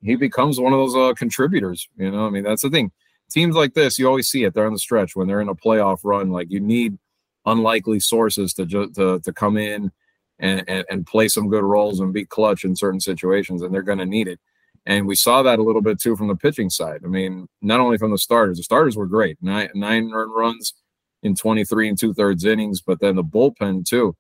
he 0.03 0.17
becomes 0.17 0.61
one 0.61 0.73
of 0.73 0.79
those 0.79 0.97
uh, 0.97 1.15
contributors. 1.15 1.89
You 1.97 2.11
know, 2.11 2.27
I 2.27 2.31
mean, 2.31 2.43
that's 2.43 2.63
the 2.63 2.71
thing. 2.71 2.91
Teams 3.31 3.55
like 3.55 3.75
this, 3.75 3.99
you 3.99 4.07
always 4.07 4.29
see 4.29 4.45
it. 4.45 4.53
They're 4.53 4.67
on 4.67 4.73
the 4.73 4.79
stretch 4.79 5.17
when 5.17 5.27
they're 5.27 5.41
in 5.41 5.49
a 5.49 5.55
playoff 5.55 6.01
run. 6.05 6.31
Like 6.31 6.51
you 6.51 6.61
need 6.61 6.99
unlikely 7.47 8.01
sources 8.01 8.53
to 8.55 8.67
ju- 8.67 8.91
to 8.95 9.21
to 9.21 9.33
come 9.33 9.57
in 9.57 9.91
and, 10.39 10.65
and, 10.69 10.85
and 10.91 11.07
play 11.07 11.29
some 11.29 11.49
good 11.49 11.65
roles 11.65 12.01
and 12.01 12.13
be 12.13 12.25
clutch 12.25 12.65
in 12.65 12.77
certain 12.77 13.01
situations, 13.01 13.63
and 13.63 13.73
they're 13.73 13.83
going 13.83 13.99
to 13.99 14.07
need 14.07 14.29
it. 14.29 14.41
And 14.85 15.07
we 15.07 15.15
saw 15.15 15.43
that 15.43 15.61
a 15.61 15.63
little 15.63 15.81
bit 15.83 16.01
too 16.01 16.17
from 16.17 16.29
the 16.29 16.37
pitching 16.37 16.69
side. 16.69 17.03
I 17.05 17.09
mean, 17.09 17.49
not 17.63 17.81
only 17.81 17.99
from 17.99 18.11
the 18.11 18.19
starters. 18.19 18.59
The 18.59 18.65
starters 18.65 18.97
were 18.97 19.07
great, 19.07 19.39
nine 19.41 19.71
nine 19.75 20.11
runs 20.11 20.75
in 21.23 21.37
23 21.37 21.89
and 21.91 21.99
two 21.99 22.13
thirds 22.13 22.45
innings, 22.45 22.81
but 22.83 23.01
then 23.01 23.17
the 23.17 23.25
bullpen 23.25 23.87
too. 23.87 24.17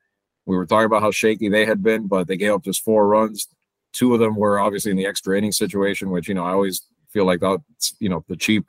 We 0.46 0.56
were 0.56 0.66
talking 0.66 0.86
about 0.86 1.02
how 1.02 1.10
shaky 1.10 1.48
they 1.48 1.66
had 1.66 1.82
been, 1.82 2.06
but 2.08 2.28
they 2.28 2.36
gave 2.36 2.52
up 2.52 2.64
just 2.64 2.82
four 2.82 3.06
runs 3.08 3.48
Two 3.92 4.14
of 4.14 4.20
them 4.20 4.36
were 4.36 4.58
obviously 4.58 4.90
in 4.90 4.96
the 4.96 5.06
extra 5.06 5.36
inning 5.36 5.52
situation, 5.52 6.10
which 6.10 6.28
you 6.28 6.34
know 6.34 6.44
I 6.44 6.52
always 6.52 6.82
feel 7.10 7.26
like 7.26 7.40
that's 7.40 7.94
you 8.00 8.08
know 8.08 8.24
the 8.28 8.36
cheap 8.36 8.66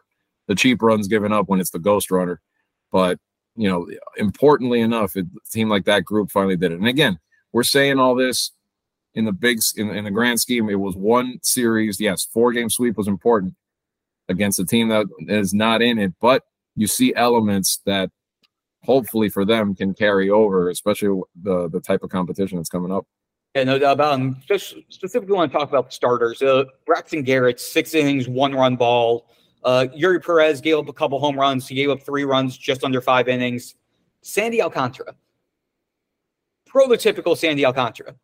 the 0.47 0.55
cheap 0.55 0.81
runs 0.81 1.07
given 1.07 1.31
up 1.31 1.47
when 1.47 1.59
it's 1.59 1.69
the 1.71 1.79
ghost 1.79 2.11
runner. 2.11 2.41
But 2.91 3.19
you 3.55 3.69
know, 3.69 3.87
importantly 4.17 4.81
enough, 4.81 5.15
it 5.15 5.25
seemed 5.43 5.69
like 5.69 5.85
that 5.85 6.05
group 6.05 6.31
finally 6.31 6.57
did 6.57 6.71
it. 6.71 6.79
And 6.79 6.87
again, 6.87 7.19
we're 7.51 7.63
saying 7.63 7.99
all 7.99 8.15
this 8.15 8.51
in 9.13 9.25
the 9.25 9.31
big 9.31 9.59
in, 9.75 9.89
in 9.91 10.03
the 10.03 10.11
grand 10.11 10.39
scheme. 10.39 10.69
It 10.69 10.75
was 10.75 10.95
one 10.95 11.39
series. 11.43 11.99
Yes, 11.99 12.25
four 12.25 12.51
game 12.51 12.69
sweep 12.69 12.97
was 12.97 13.07
important 13.07 13.55
against 14.29 14.59
a 14.59 14.65
team 14.65 14.89
that 14.89 15.05
is 15.27 15.53
not 15.53 15.81
in 15.81 15.99
it, 15.99 16.13
but 16.19 16.43
you 16.75 16.87
see 16.87 17.13
elements 17.15 17.81
that 17.85 18.09
hopefully 18.83 19.29
for 19.29 19.45
them 19.45 19.75
can 19.75 19.93
carry 19.93 20.29
over, 20.29 20.69
especially 20.69 21.21
the 21.41 21.69
the 21.69 21.79
type 21.79 22.03
of 22.03 22.09
competition 22.09 22.57
that's 22.57 22.69
coming 22.69 22.91
up. 22.91 23.05
Yeah, 23.55 23.65
no 23.65 23.77
doubt 23.77 23.93
about 23.93 24.19
him. 24.19 24.37
Just 24.47 24.75
specifically 24.89 25.35
want 25.35 25.51
to 25.51 25.57
talk 25.57 25.69
about 25.69 25.85
the 25.87 25.91
starters. 25.91 26.41
Uh, 26.41 26.65
Braxton 26.85 27.21
Garrett, 27.21 27.59
six 27.59 27.93
innings, 27.93 28.27
one 28.27 28.53
run 28.53 28.75
ball. 28.75 29.27
Uh, 29.63 29.85
Eury 29.95 30.23
Perez 30.23 30.59
gave 30.59 30.77
up 30.77 30.89
a 30.89 30.93
couple 30.93 31.19
home 31.19 31.39
runs. 31.39 31.67
He 31.67 31.75
gave 31.75 31.89
up 31.89 32.01
three 32.01 32.23
runs 32.23 32.57
just 32.57 32.83
under 32.83 32.99
five 32.99 33.27
innings. 33.27 33.75
Sandy 34.21 34.61
Alcantara, 34.61 35.13
prototypical 36.67 37.37
Sandy 37.37 37.65
Alcantara. 37.65 38.15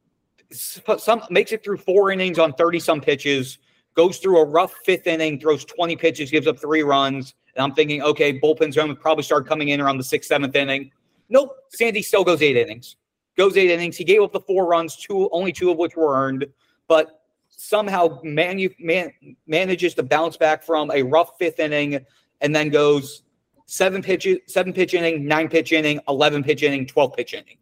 Some 0.52 1.22
makes 1.30 1.52
it 1.52 1.64
through 1.64 1.78
four 1.78 2.10
innings 2.10 2.40
on 2.40 2.54
30 2.54 2.80
some 2.80 3.00
pitches, 3.00 3.60
goes 3.94 4.18
through 4.18 4.40
a 4.40 4.46
rough 4.46 4.74
fifth 4.84 5.06
inning, 5.06 5.40
throws 5.40 5.64
20 5.64 5.96
pitches, 5.96 6.32
gives 6.32 6.48
up 6.48 6.58
three 6.58 6.82
runs. 6.82 7.36
And 7.56 7.64
I'm 7.64 7.76
thinking, 7.76 8.02
okay, 8.02 8.40
bullpen's 8.40 8.76
going 8.76 8.88
to 8.88 8.96
probably 8.96 9.24
start 9.24 9.46
coming 9.46 9.70
in 9.70 9.80
around 9.80 9.98
the 9.98 10.04
sixth, 10.04 10.30
seventh 10.30 10.56
inning. 10.56 10.92
Nope. 11.28 11.56
Sandy 11.70 12.02
still 12.02 12.24
goes 12.24 12.42
eight 12.42 12.58
innings 12.58 12.96
goes 13.40 13.56
eight 13.56 13.72
innings. 13.72 13.96
He 13.96 14.04
gave 14.04 14.22
up 14.22 14.34
the 14.34 14.42
four 14.42 14.68
runs, 14.68 14.98
two 14.98 15.30
only 15.32 15.54
two 15.54 15.72
of 15.72 15.78
which 15.78 15.96
were 15.96 16.14
earned, 16.14 16.46
but 16.90 17.22
somehow 17.48 18.20
manu- 18.22 18.76
man, 18.80 19.12
manages 19.48 19.94
to 19.96 20.04
bounce 20.04 20.36
back 20.36 20.62
from 20.62 20.92
a 20.92 21.02
rough 21.02 21.32
fifth 21.40 21.58
inning 21.60 22.06
and 22.42 22.54
then 22.54 22.70
goes 22.70 23.24
seven 23.66 24.02
pitch 24.02 24.28
seven 24.48 24.74
pitch 24.74 24.94
inning, 24.94 25.26
nine 25.26 25.48
pitch 25.48 25.72
inning, 25.72 26.02
eleven 26.10 26.44
pitch 26.44 26.64
inning, 26.64 26.86
twelve 26.86 27.14
pitch 27.16 27.34
inning, 27.34 27.58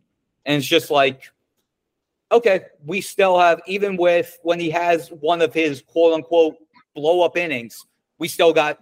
and 0.46 0.58
it's 0.58 0.66
just 0.66 0.90
like, 0.90 1.32
okay, 2.32 2.62
we 2.84 3.00
still 3.00 3.38
have 3.38 3.62
even 3.68 3.98
with 3.98 4.40
when 4.42 4.60
he 4.60 4.72
has 4.72 5.10
one 5.10 5.44
of 5.44 5.54
his 5.54 5.84
quote 5.84 6.14
unquote 6.14 6.56
blow 6.96 7.22
up 7.22 7.38
innings, 7.38 7.86
we 8.18 8.28
still 8.28 8.52
got 8.52 8.80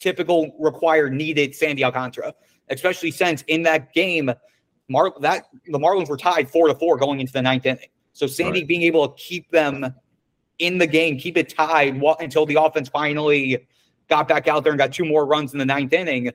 typical 0.00 0.56
required 0.58 1.12
needed 1.12 1.54
Sandy 1.54 1.84
Alcantara, 1.84 2.34
especially 2.70 3.10
since 3.10 3.42
in 3.48 3.62
that 3.64 3.92
game 3.92 4.32
Mar- 4.92 5.14
that 5.20 5.46
the 5.66 5.78
Marlins 5.78 6.08
were 6.08 6.16
tied 6.16 6.48
four 6.48 6.68
to 6.68 6.74
four 6.74 6.96
going 6.96 7.20
into 7.20 7.32
the 7.32 7.42
ninth 7.42 7.66
inning. 7.66 7.88
So 8.12 8.26
Sandy 8.26 8.60
right. 8.60 8.68
being 8.68 8.82
able 8.82 9.08
to 9.08 9.22
keep 9.22 9.50
them 9.50 9.94
in 10.58 10.78
the 10.78 10.86
game, 10.86 11.18
keep 11.18 11.36
it 11.36 11.48
tied 11.48 12.00
until 12.20 12.46
the 12.46 12.62
offense 12.62 12.88
finally 12.88 13.66
got 14.08 14.28
back 14.28 14.46
out 14.46 14.62
there 14.62 14.72
and 14.72 14.78
got 14.78 14.92
two 14.92 15.04
more 15.04 15.26
runs 15.26 15.52
in 15.52 15.58
the 15.58 15.64
ninth 15.64 15.92
inning. 15.92 16.30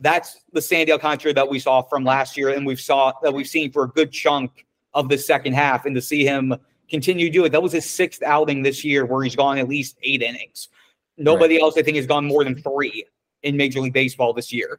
that's 0.00 0.38
the 0.52 0.62
Sandy 0.62 0.92
Alcantara 0.92 1.34
that 1.34 1.48
we 1.48 1.58
saw 1.58 1.82
from 1.82 2.04
last 2.04 2.36
year, 2.36 2.50
and 2.50 2.64
we've 2.64 2.80
saw 2.80 3.12
that 3.22 3.34
we've 3.34 3.48
seen 3.48 3.72
for 3.72 3.84
a 3.84 3.88
good 3.88 4.12
chunk 4.12 4.64
of 4.94 5.08
the 5.08 5.18
second 5.18 5.54
half. 5.54 5.84
And 5.86 5.94
to 5.96 6.00
see 6.00 6.24
him 6.24 6.54
continue 6.88 7.26
to 7.26 7.32
do 7.32 7.44
it, 7.44 7.50
that 7.50 7.62
was 7.62 7.72
his 7.72 7.88
sixth 7.88 8.22
outing 8.22 8.62
this 8.62 8.84
year 8.84 9.04
where 9.04 9.22
he's 9.24 9.36
gone 9.36 9.58
at 9.58 9.68
least 9.68 9.96
eight 10.02 10.22
innings. 10.22 10.68
Nobody 11.16 11.56
right. 11.56 11.62
else, 11.62 11.76
I 11.76 11.82
think, 11.82 11.96
has 11.96 12.06
gone 12.06 12.24
more 12.24 12.44
than 12.44 12.54
three 12.62 13.04
in 13.42 13.56
Major 13.56 13.80
League 13.80 13.92
Baseball 13.92 14.32
this 14.32 14.52
year. 14.52 14.78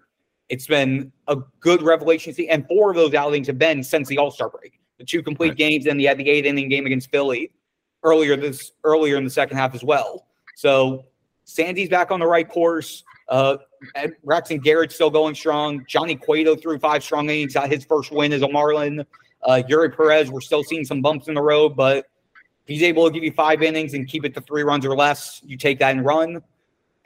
It's 0.49 0.67
been 0.67 1.11
a 1.27 1.37
good 1.59 1.81
revelation, 1.81 2.33
See, 2.33 2.49
and 2.49 2.67
four 2.67 2.89
of 2.89 2.95
those 2.95 3.13
outings 3.13 3.47
have 3.47 3.59
been 3.59 3.83
since 3.83 4.07
the 4.07 4.17
All 4.17 4.31
Star 4.31 4.49
break. 4.49 4.79
The 4.97 5.05
two 5.05 5.23
complete 5.23 5.49
right. 5.49 5.57
games, 5.57 5.85
and 5.85 5.99
the 5.99 6.05
had 6.05 6.17
the 6.17 6.29
eight 6.29 6.45
inning 6.45 6.67
game 6.69 6.85
against 6.85 7.09
Philly 7.11 7.51
earlier 8.03 8.35
this 8.35 8.71
earlier 8.83 9.17
in 9.17 9.23
the 9.23 9.29
second 9.29 9.57
half 9.57 9.75
as 9.75 9.83
well. 9.83 10.27
So 10.55 11.05
Sandy's 11.45 11.89
back 11.89 12.11
on 12.11 12.19
the 12.19 12.27
right 12.27 12.47
course. 12.47 13.03
Uh, 13.27 13.57
Braxton 14.23 14.59
Garrett's 14.59 14.95
still 14.95 15.09
going 15.09 15.35
strong. 15.35 15.85
Johnny 15.87 16.15
Cueto 16.15 16.55
threw 16.55 16.79
five 16.79 17.03
strong 17.03 17.29
innings, 17.29 17.53
got 17.53 17.69
his 17.69 17.85
first 17.85 18.11
win 18.11 18.33
as 18.33 18.41
a 18.41 18.49
Marlin. 18.49 19.05
Uh, 19.43 19.61
Eury 19.69 19.95
Perez, 19.95 20.29
we're 20.29 20.41
still 20.41 20.63
seeing 20.63 20.83
some 20.83 21.01
bumps 21.01 21.27
in 21.27 21.33
the 21.35 21.41
road, 21.41 21.75
but 21.75 22.07
he's 22.65 22.83
able 22.83 23.07
to 23.07 23.13
give 23.13 23.23
you 23.23 23.31
five 23.31 23.61
innings 23.61 23.93
and 23.93 24.07
keep 24.07 24.25
it 24.25 24.33
to 24.33 24.41
three 24.41 24.63
runs 24.63 24.85
or 24.85 24.95
less. 24.95 25.41
You 25.45 25.57
take 25.57 25.79
that 25.79 25.95
and 25.95 26.03
run. 26.05 26.41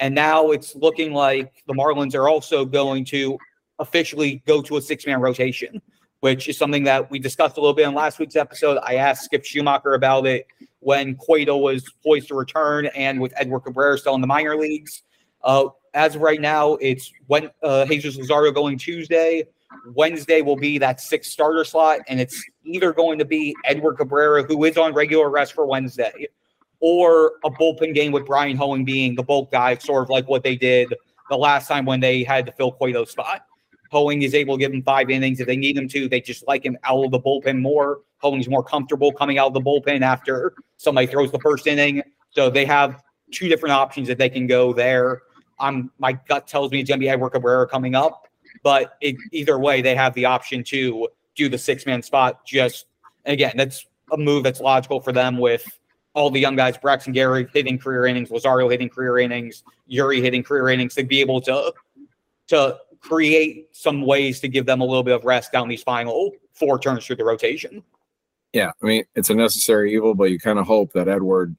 And 0.03 0.13
now 0.13 0.51
it's 0.51 0.75
looking 0.75 1.13
like 1.13 1.63
the 1.65 1.73
Marlins 1.73 2.13
are 2.13 2.27
also 2.27 2.65
going 2.65 3.05
to 3.05 3.37
officially 3.79 4.43
go 4.45 4.61
to 4.61 4.75
a 4.75 4.81
six 4.81 5.07
man 5.07 5.21
rotation, 5.21 5.81
which 6.19 6.49
is 6.49 6.57
something 6.57 6.83
that 6.83 7.09
we 7.09 7.19
discussed 7.19 7.55
a 7.55 7.61
little 7.61 7.73
bit 7.73 7.87
in 7.87 7.93
last 7.93 8.19
week's 8.19 8.35
episode. 8.35 8.79
I 8.83 8.95
asked 8.95 9.23
Skip 9.23 9.45
Schumaker 9.45 9.95
about 9.95 10.27
it 10.27 10.45
when 10.79 11.15
Cueto 11.15 11.55
was 11.55 11.89
poised 12.03 12.27
to 12.27 12.35
return 12.35 12.87
and 12.87 13.21
with 13.21 13.31
Edward 13.37 13.61
Cabrera 13.61 13.97
still 13.97 14.13
in 14.13 14.19
the 14.19 14.27
minor 14.27 14.57
leagues. 14.57 15.03
Uh, 15.41 15.69
as 15.93 16.15
of 16.15 16.21
right 16.21 16.41
now, 16.41 16.73
it's 16.81 17.09
when 17.27 17.49
uh, 17.63 17.85
Jesus 17.85 18.17
Luzardo 18.17 18.53
going 18.53 18.77
Tuesday. 18.77 19.45
Wednesday 19.93 20.41
will 20.41 20.57
be 20.57 20.77
that 20.79 20.99
sixth 20.99 21.31
starter 21.31 21.63
slot, 21.63 22.01
and 22.09 22.19
it's 22.19 22.43
either 22.65 22.91
going 22.91 23.19
to 23.19 23.25
be 23.25 23.55
Edward 23.63 23.95
Cabrera, 23.95 24.43
who 24.43 24.65
is 24.65 24.77
on 24.77 24.93
regular 24.93 25.29
rest 25.29 25.53
for 25.53 25.65
Wednesday, 25.65 26.27
or 26.83 27.35
a 27.45 27.49
bullpen 27.49 27.95
game 27.95 28.11
with 28.11 28.25
Bryan 28.25 28.57
Hoeing 28.57 28.83
being 28.83 29.15
the 29.15 29.23
bulk 29.23 29.49
guy, 29.53 29.77
sort 29.77 30.03
of 30.03 30.09
like 30.09 30.27
what 30.27 30.43
they 30.43 30.57
did 30.57 30.93
the 31.29 31.37
last 31.37 31.69
time 31.69 31.85
when 31.85 32.01
they 32.01 32.25
had 32.25 32.45
the 32.45 32.51
fill 32.51 32.73
Cueto's 32.73 33.09
spot. 33.09 33.45
Hoeing 33.89 34.21
is 34.21 34.35
able 34.35 34.57
to 34.57 34.59
give 34.59 34.73
him 34.73 34.83
five 34.83 35.09
innings 35.09 35.39
if 35.39 35.47
they 35.47 35.55
need 35.55 35.77
him 35.77 35.87
to. 35.87 36.09
They 36.09 36.19
just 36.19 36.45
like 36.45 36.65
him 36.65 36.77
out 36.83 37.05
of 37.05 37.11
the 37.11 37.21
bullpen 37.21 37.61
more. 37.61 38.01
Hoeing's 38.17 38.49
more 38.49 38.65
comfortable 38.65 39.13
coming 39.13 39.37
out 39.37 39.47
of 39.47 39.53
the 39.53 39.61
bullpen 39.61 40.01
after 40.01 40.55
somebody 40.75 41.07
throws 41.07 41.31
the 41.31 41.39
first 41.39 41.67
inning. 41.67 42.03
So 42.31 42.49
they 42.49 42.65
have 42.65 43.01
two 43.31 43.47
different 43.47 43.71
options 43.71 44.09
that 44.09 44.17
they 44.17 44.29
can 44.29 44.45
go 44.45 44.73
there. 44.73 45.21
I'm 45.61 45.89
my 45.99 46.11
gut 46.27 46.47
tells 46.47 46.69
me 46.73 46.81
it's 46.81 46.89
to 46.89 46.97
be 46.97 47.07
Edward 47.07 47.29
Cabrera 47.29 47.65
coming 47.65 47.95
up, 47.95 48.27
but 48.61 48.97
it, 48.99 49.15
either 49.31 49.57
way, 49.57 49.81
they 49.81 49.95
have 49.95 50.13
the 50.15 50.25
option 50.25 50.65
to 50.65 51.07
do 51.33 51.47
the 51.47 51.57
six 51.57 51.85
man 51.85 52.01
spot. 52.01 52.45
Just 52.45 52.87
again, 53.25 53.53
that's 53.55 53.85
a 54.11 54.17
move 54.17 54.43
that's 54.43 54.59
logical 54.59 54.99
for 54.99 55.13
them 55.13 55.37
with 55.37 55.65
all 56.13 56.29
the 56.29 56.39
young 56.39 56.55
guys, 56.55 56.77
Braxton 56.77 57.13
Gary 57.13 57.47
hitting 57.53 57.77
career 57.77 58.05
innings, 58.05 58.29
Luzardo 58.29 58.69
hitting 58.69 58.89
career 58.89 59.19
innings, 59.19 59.63
Eury 59.89 60.21
hitting 60.21 60.43
career 60.43 60.69
innings 60.69 60.95
to 60.95 61.03
be 61.03 61.19
able 61.21 61.41
to 61.41 61.73
to 62.47 62.77
create 62.99 63.67
some 63.71 64.01
ways 64.01 64.39
to 64.39 64.47
give 64.47 64.65
them 64.65 64.81
a 64.81 64.85
little 64.85 65.03
bit 65.03 65.15
of 65.15 65.25
rest 65.25 65.51
down 65.51 65.67
these 65.67 65.83
final 65.83 66.31
four 66.53 66.79
turns 66.79 67.05
through 67.05 67.15
the 67.15 67.23
rotation. 67.23 67.83
Yeah, 68.53 68.71
I 68.81 68.85
mean 68.85 69.03
it's 69.15 69.29
a 69.29 69.35
necessary 69.35 69.93
evil, 69.93 70.13
but 70.13 70.25
you 70.25 70.39
kind 70.39 70.59
of 70.59 70.67
hope 70.67 70.93
that 70.93 71.07
Edward 71.07 71.55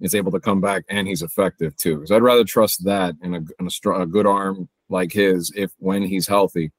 is 0.00 0.14
able 0.14 0.32
to 0.32 0.40
come 0.40 0.60
back 0.60 0.84
and 0.88 1.06
he's 1.06 1.22
effective 1.22 1.76
too. 1.76 1.96
Because 1.96 2.10
I'd 2.10 2.22
rather 2.22 2.44
trust 2.44 2.84
that 2.84 3.14
in 3.22 3.34
a, 3.34 3.40
in 3.60 3.68
a, 3.68 3.90
a 3.90 4.06
good 4.06 4.26
arm 4.26 4.68
like 4.88 5.12
his, 5.12 5.52
if 5.54 5.72
when 5.78 6.02
he's 6.02 6.26
healthy, 6.26 6.72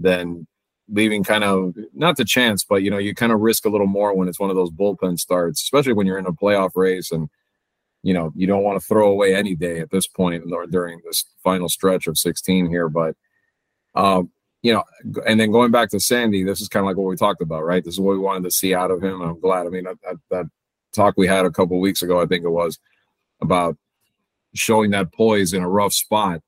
than 0.00 0.46
leaving 0.90 1.22
kind 1.22 1.44
of 1.44 1.74
not 1.94 2.16
the 2.16 2.24
chance, 2.24 2.64
but 2.64 2.82
you 2.82 2.90
know 2.90 2.98
you 2.98 3.14
kind 3.14 3.32
of 3.32 3.40
risk 3.40 3.64
a 3.64 3.70
little 3.70 3.86
more 3.86 4.14
when 4.14 4.28
it's 4.28 4.40
one 4.40 4.50
of 4.50 4.56
those 4.56 4.70
bullpen 4.70 5.18
starts, 5.18 5.62
especially 5.62 5.92
when 5.92 6.06
you're 6.06 6.18
in 6.18 6.26
a 6.26 6.32
playoff 6.32 6.70
race 6.74 7.12
and 7.12 7.28
you 8.02 8.14
know 8.14 8.32
you 8.34 8.46
don't 8.46 8.62
want 8.62 8.80
to 8.80 8.86
throw 8.86 9.10
away 9.10 9.34
any 9.34 9.54
day 9.54 9.80
at 9.80 9.90
this 9.90 10.06
point 10.06 10.44
or 10.52 10.66
during 10.66 11.00
this 11.04 11.24
final 11.42 11.68
stretch 11.68 12.06
of 12.06 12.18
16 12.18 12.68
here. 12.68 12.88
But 12.88 13.16
um, 13.94 14.30
you 14.62 14.72
know, 14.72 14.84
and 15.26 15.40
then 15.40 15.52
going 15.52 15.70
back 15.70 15.90
to 15.90 16.00
Sandy, 16.00 16.44
this 16.44 16.60
is 16.60 16.68
kind 16.68 16.84
of 16.84 16.88
like 16.88 16.96
what 16.96 17.08
we 17.08 17.16
talked 17.16 17.40
about, 17.40 17.64
right? 17.64 17.82
This 17.82 17.94
is 17.94 18.00
what 18.00 18.12
we 18.12 18.18
wanted 18.18 18.44
to 18.44 18.50
see 18.50 18.74
out 18.74 18.90
of 18.90 19.02
him. 19.02 19.22
I'm 19.22 19.40
glad. 19.40 19.66
I 19.66 19.70
mean, 19.70 19.84
that, 19.84 19.96
that, 20.02 20.16
that 20.30 20.46
talk 20.92 21.14
we 21.16 21.26
had 21.26 21.46
a 21.46 21.50
couple 21.50 21.80
weeks 21.80 22.02
ago, 22.02 22.20
I 22.20 22.26
think 22.26 22.44
it 22.44 22.50
was, 22.50 22.78
about 23.40 23.76
showing 24.54 24.90
that 24.90 25.12
poise 25.12 25.54
in 25.54 25.62
a 25.62 25.68
rough 25.68 25.94
spot. 25.94 26.42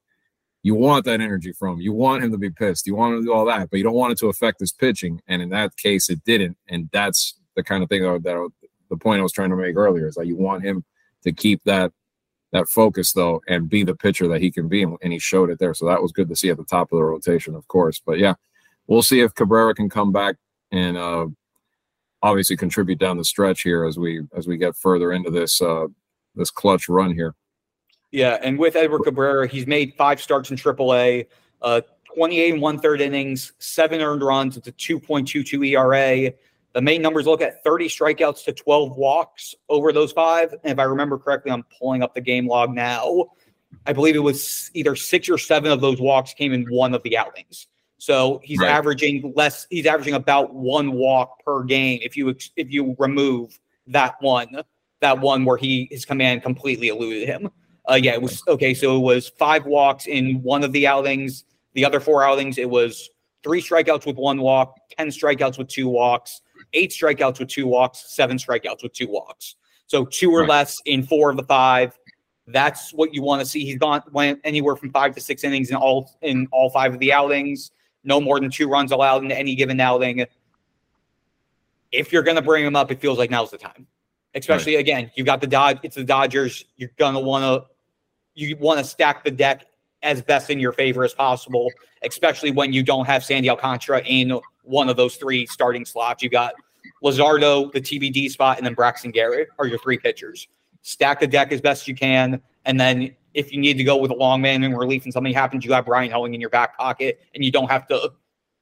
You 0.62 0.74
want 0.74 1.04
that 1.06 1.20
energy 1.20 1.52
from. 1.52 1.80
You 1.80 1.92
want 1.92 2.22
him 2.22 2.30
to 2.30 2.38
be 2.38 2.50
pissed. 2.50 2.86
You 2.86 2.94
want 2.94 3.14
him 3.14 3.20
to 3.20 3.26
do 3.26 3.32
all 3.32 3.44
that, 3.46 3.70
but 3.70 3.76
you 3.76 3.82
don't 3.82 3.94
want 3.94 4.12
it 4.12 4.18
to 4.18 4.28
affect 4.28 4.60
his 4.60 4.72
pitching. 4.72 5.20
And 5.26 5.42
in 5.42 5.48
that 5.50 5.76
case, 5.76 6.08
it 6.08 6.22
didn't. 6.24 6.56
And 6.68 6.88
that's 6.92 7.34
the 7.56 7.64
kind 7.64 7.82
of 7.82 7.88
thing 7.88 8.02
that, 8.02 8.22
that 8.22 8.50
the 8.88 8.96
point 8.96 9.20
I 9.20 9.22
was 9.22 9.32
trying 9.32 9.50
to 9.50 9.56
make 9.56 9.76
earlier 9.76 10.06
is 10.06 10.14
that 10.14 10.26
you 10.26 10.36
want 10.36 10.64
him 10.64 10.84
to 11.24 11.32
keep 11.32 11.62
that 11.64 11.92
that 12.52 12.68
focus 12.68 13.14
though 13.14 13.40
and 13.48 13.70
be 13.70 13.82
the 13.82 13.94
pitcher 13.94 14.28
that 14.28 14.42
he 14.42 14.50
can 14.50 14.68
be 14.68 14.82
and 14.82 14.98
he 15.12 15.18
showed 15.18 15.48
it 15.48 15.58
there 15.58 15.72
so 15.72 15.86
that 15.86 16.02
was 16.02 16.12
good 16.12 16.28
to 16.28 16.36
see 16.36 16.50
at 16.50 16.58
the 16.58 16.64
top 16.64 16.92
of 16.92 16.98
the 16.98 17.04
rotation 17.04 17.54
of 17.54 17.66
course 17.66 18.02
but 18.04 18.18
yeah 18.18 18.34
we'll 18.88 19.00
see 19.00 19.20
if 19.20 19.34
cabrera 19.34 19.74
can 19.74 19.88
come 19.88 20.12
back 20.12 20.36
and 20.70 20.98
uh, 20.98 21.26
obviously 22.22 22.56
contribute 22.56 22.98
down 22.98 23.16
the 23.16 23.24
stretch 23.24 23.62
here 23.62 23.84
as 23.84 23.98
we 23.98 24.22
as 24.36 24.46
we 24.46 24.56
get 24.56 24.76
further 24.76 25.12
into 25.12 25.30
this 25.30 25.60
uh, 25.60 25.86
this 26.34 26.50
clutch 26.50 26.88
run 26.88 27.12
here. 27.12 27.34
Yeah, 28.12 28.38
and 28.42 28.58
with 28.58 28.76
Edward 28.76 29.04
Cabrera, 29.04 29.48
he's 29.48 29.66
made 29.66 29.94
five 29.96 30.20
starts 30.20 30.50
in 30.50 30.56
AAA, 30.56 31.26
uh, 31.62 31.80
28 32.14 32.52
and 32.52 32.62
one 32.62 32.78
third 32.78 33.00
innings, 33.00 33.52
seven 33.58 34.02
earned 34.02 34.22
runs. 34.22 34.56
It's 34.56 34.68
a 34.68 34.72
2.22 34.72 35.70
ERA. 35.70 36.32
The 36.74 36.82
main 36.82 37.02
numbers 37.02 37.26
look 37.26 37.40
at 37.40 37.64
30 37.64 37.88
strikeouts 37.88 38.44
to 38.44 38.52
12 38.52 38.96
walks 38.96 39.54
over 39.68 39.92
those 39.92 40.12
five. 40.12 40.52
And 40.52 40.72
if 40.72 40.78
I 40.78 40.84
remember 40.84 41.18
correctly, 41.18 41.52
I'm 41.52 41.64
pulling 41.78 42.02
up 42.02 42.14
the 42.14 42.20
game 42.20 42.46
log 42.46 42.74
now. 42.74 43.30
I 43.86 43.92
believe 43.92 44.14
it 44.14 44.20
was 44.20 44.70
either 44.74 44.94
six 44.94 45.28
or 45.28 45.38
seven 45.38 45.72
of 45.72 45.80
those 45.80 46.00
walks 46.00 46.34
came 46.34 46.52
in 46.52 46.64
one 46.66 46.94
of 46.94 47.02
the 47.02 47.16
outings. 47.16 47.66
So 47.98 48.40
he's 48.42 48.58
right. 48.58 48.70
averaging 48.70 49.32
less. 49.36 49.66
He's 49.70 49.86
averaging 49.86 50.14
about 50.14 50.54
one 50.54 50.92
walk 50.92 51.42
per 51.44 51.62
game. 51.62 52.00
If 52.02 52.16
you 52.16 52.30
if 52.56 52.70
you 52.70 52.96
remove 52.98 53.58
that 53.86 54.16
one, 54.20 54.48
that 55.00 55.20
one 55.20 55.44
where 55.44 55.56
he 55.56 55.88
his 55.90 56.04
command 56.04 56.42
completely 56.42 56.88
eluded 56.88 57.28
him. 57.28 57.50
Uh, 57.90 57.94
yeah, 57.94 58.12
it 58.12 58.22
was 58.22 58.42
okay. 58.48 58.74
So 58.74 58.96
it 58.96 59.00
was 59.00 59.28
five 59.28 59.66
walks 59.66 60.06
in 60.06 60.42
one 60.42 60.64
of 60.64 60.72
the 60.72 60.86
outings. 60.86 61.44
The 61.74 61.84
other 61.84 62.00
four 62.00 62.22
outings, 62.22 62.58
it 62.58 62.68
was 62.68 63.10
three 63.42 63.62
strikeouts 63.62 64.06
with 64.06 64.16
one 64.16 64.40
walk, 64.40 64.76
ten 64.96 65.08
strikeouts 65.08 65.58
with 65.58 65.68
two 65.68 65.88
walks, 65.88 66.42
eight 66.74 66.90
strikeouts 66.90 67.38
with 67.38 67.48
two 67.48 67.66
walks, 67.66 68.14
seven 68.14 68.36
strikeouts 68.36 68.82
with 68.82 68.92
two 68.92 69.08
walks. 69.08 69.56
So 69.86 70.04
two 70.04 70.30
or 70.30 70.40
right. 70.40 70.48
less 70.48 70.80
in 70.86 71.02
four 71.02 71.30
of 71.30 71.36
the 71.36 71.44
five. 71.44 71.98
That's 72.46 72.92
what 72.92 73.14
you 73.14 73.22
want 73.22 73.40
to 73.40 73.46
see. 73.46 73.64
He's 73.64 73.78
gone 73.78 74.02
went 74.12 74.40
anywhere 74.44 74.76
from 74.76 74.90
five 74.90 75.14
to 75.14 75.20
six 75.20 75.44
innings 75.44 75.70
in 75.70 75.76
all 75.76 76.16
in 76.22 76.48
all 76.52 76.70
five 76.70 76.92
of 76.94 77.00
the 77.00 77.12
outings 77.12 77.72
no 78.04 78.20
more 78.20 78.40
than 78.40 78.50
two 78.50 78.68
runs 78.68 78.92
allowed 78.92 79.24
in 79.24 79.30
any 79.30 79.54
given 79.54 79.80
outing. 79.80 80.26
If 81.90 82.12
you're 82.12 82.22
going 82.22 82.36
to 82.36 82.42
bring 82.42 82.64
him 82.64 82.76
up, 82.76 82.90
it 82.90 83.00
feels 83.00 83.18
like 83.18 83.30
now's 83.30 83.50
the 83.50 83.58
time. 83.58 83.86
Especially 84.34 84.76
right. 84.76 84.80
again, 84.80 85.10
you 85.14 85.24
got 85.24 85.40
the 85.40 85.46
Dodge. 85.46 85.78
It's 85.82 85.96
the 85.96 86.04
Dodgers. 86.04 86.64
You're 86.76 86.90
going 86.96 87.14
to 87.14 87.20
want 87.20 87.44
to 87.44 87.68
you 88.34 88.56
want 88.56 88.78
to 88.78 88.84
stack 88.84 89.24
the 89.24 89.30
deck 89.30 89.66
as 90.02 90.20
best 90.22 90.50
in 90.50 90.58
your 90.58 90.72
favor 90.72 91.04
as 91.04 91.14
possible. 91.14 91.70
Especially 92.02 92.50
when 92.50 92.72
you 92.72 92.82
don't 92.82 93.06
have 93.06 93.24
Sandy 93.24 93.48
Alcantara 93.48 94.02
in 94.04 94.40
one 94.64 94.88
of 94.88 94.96
those 94.96 95.16
three 95.16 95.46
starting 95.46 95.84
slots. 95.84 96.22
You 96.22 96.30
got 96.30 96.54
Luzardo, 97.02 97.72
the 97.72 97.80
TBD 97.80 98.30
spot, 98.30 98.58
and 98.58 98.66
then 98.66 98.74
Braxton 98.74 99.10
Garrett 99.10 99.48
are 99.58 99.66
your 99.66 99.78
three 99.78 99.98
pitchers. 99.98 100.48
Stack 100.82 101.20
the 101.20 101.26
deck 101.26 101.52
as 101.52 101.60
best 101.60 101.86
you 101.86 101.94
can, 101.94 102.42
and 102.64 102.80
then 102.80 103.14
if 103.34 103.52
you 103.52 103.60
need 103.60 103.78
to 103.78 103.84
go 103.84 103.96
with 103.96 104.10
a 104.10 104.14
long 104.14 104.42
man 104.42 104.62
in 104.62 104.74
relief 104.74 105.04
and 105.04 105.12
something 105.12 105.32
happens, 105.32 105.64
you 105.64 105.72
have 105.72 105.86
Bryan 105.86 106.10
Hoeing 106.10 106.34
in 106.34 106.40
your 106.40 106.50
back 106.50 106.76
pocket 106.76 107.20
and 107.34 107.44
you 107.44 107.50
don't 107.50 107.70
have 107.70 107.86
to 107.88 108.12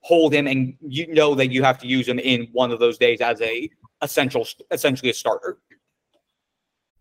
hold 0.00 0.32
him 0.32 0.46
and 0.46 0.74
you 0.80 1.12
know 1.12 1.34
that 1.34 1.50
you 1.50 1.62
have 1.62 1.78
to 1.78 1.86
use 1.86 2.08
him 2.08 2.18
in 2.18 2.48
one 2.52 2.70
of 2.70 2.78
those 2.78 2.96
days 2.96 3.20
as 3.20 3.40
a 3.42 3.68
essential 4.02 4.46
essentially 4.70 5.10
a 5.10 5.14
starter. 5.14 5.58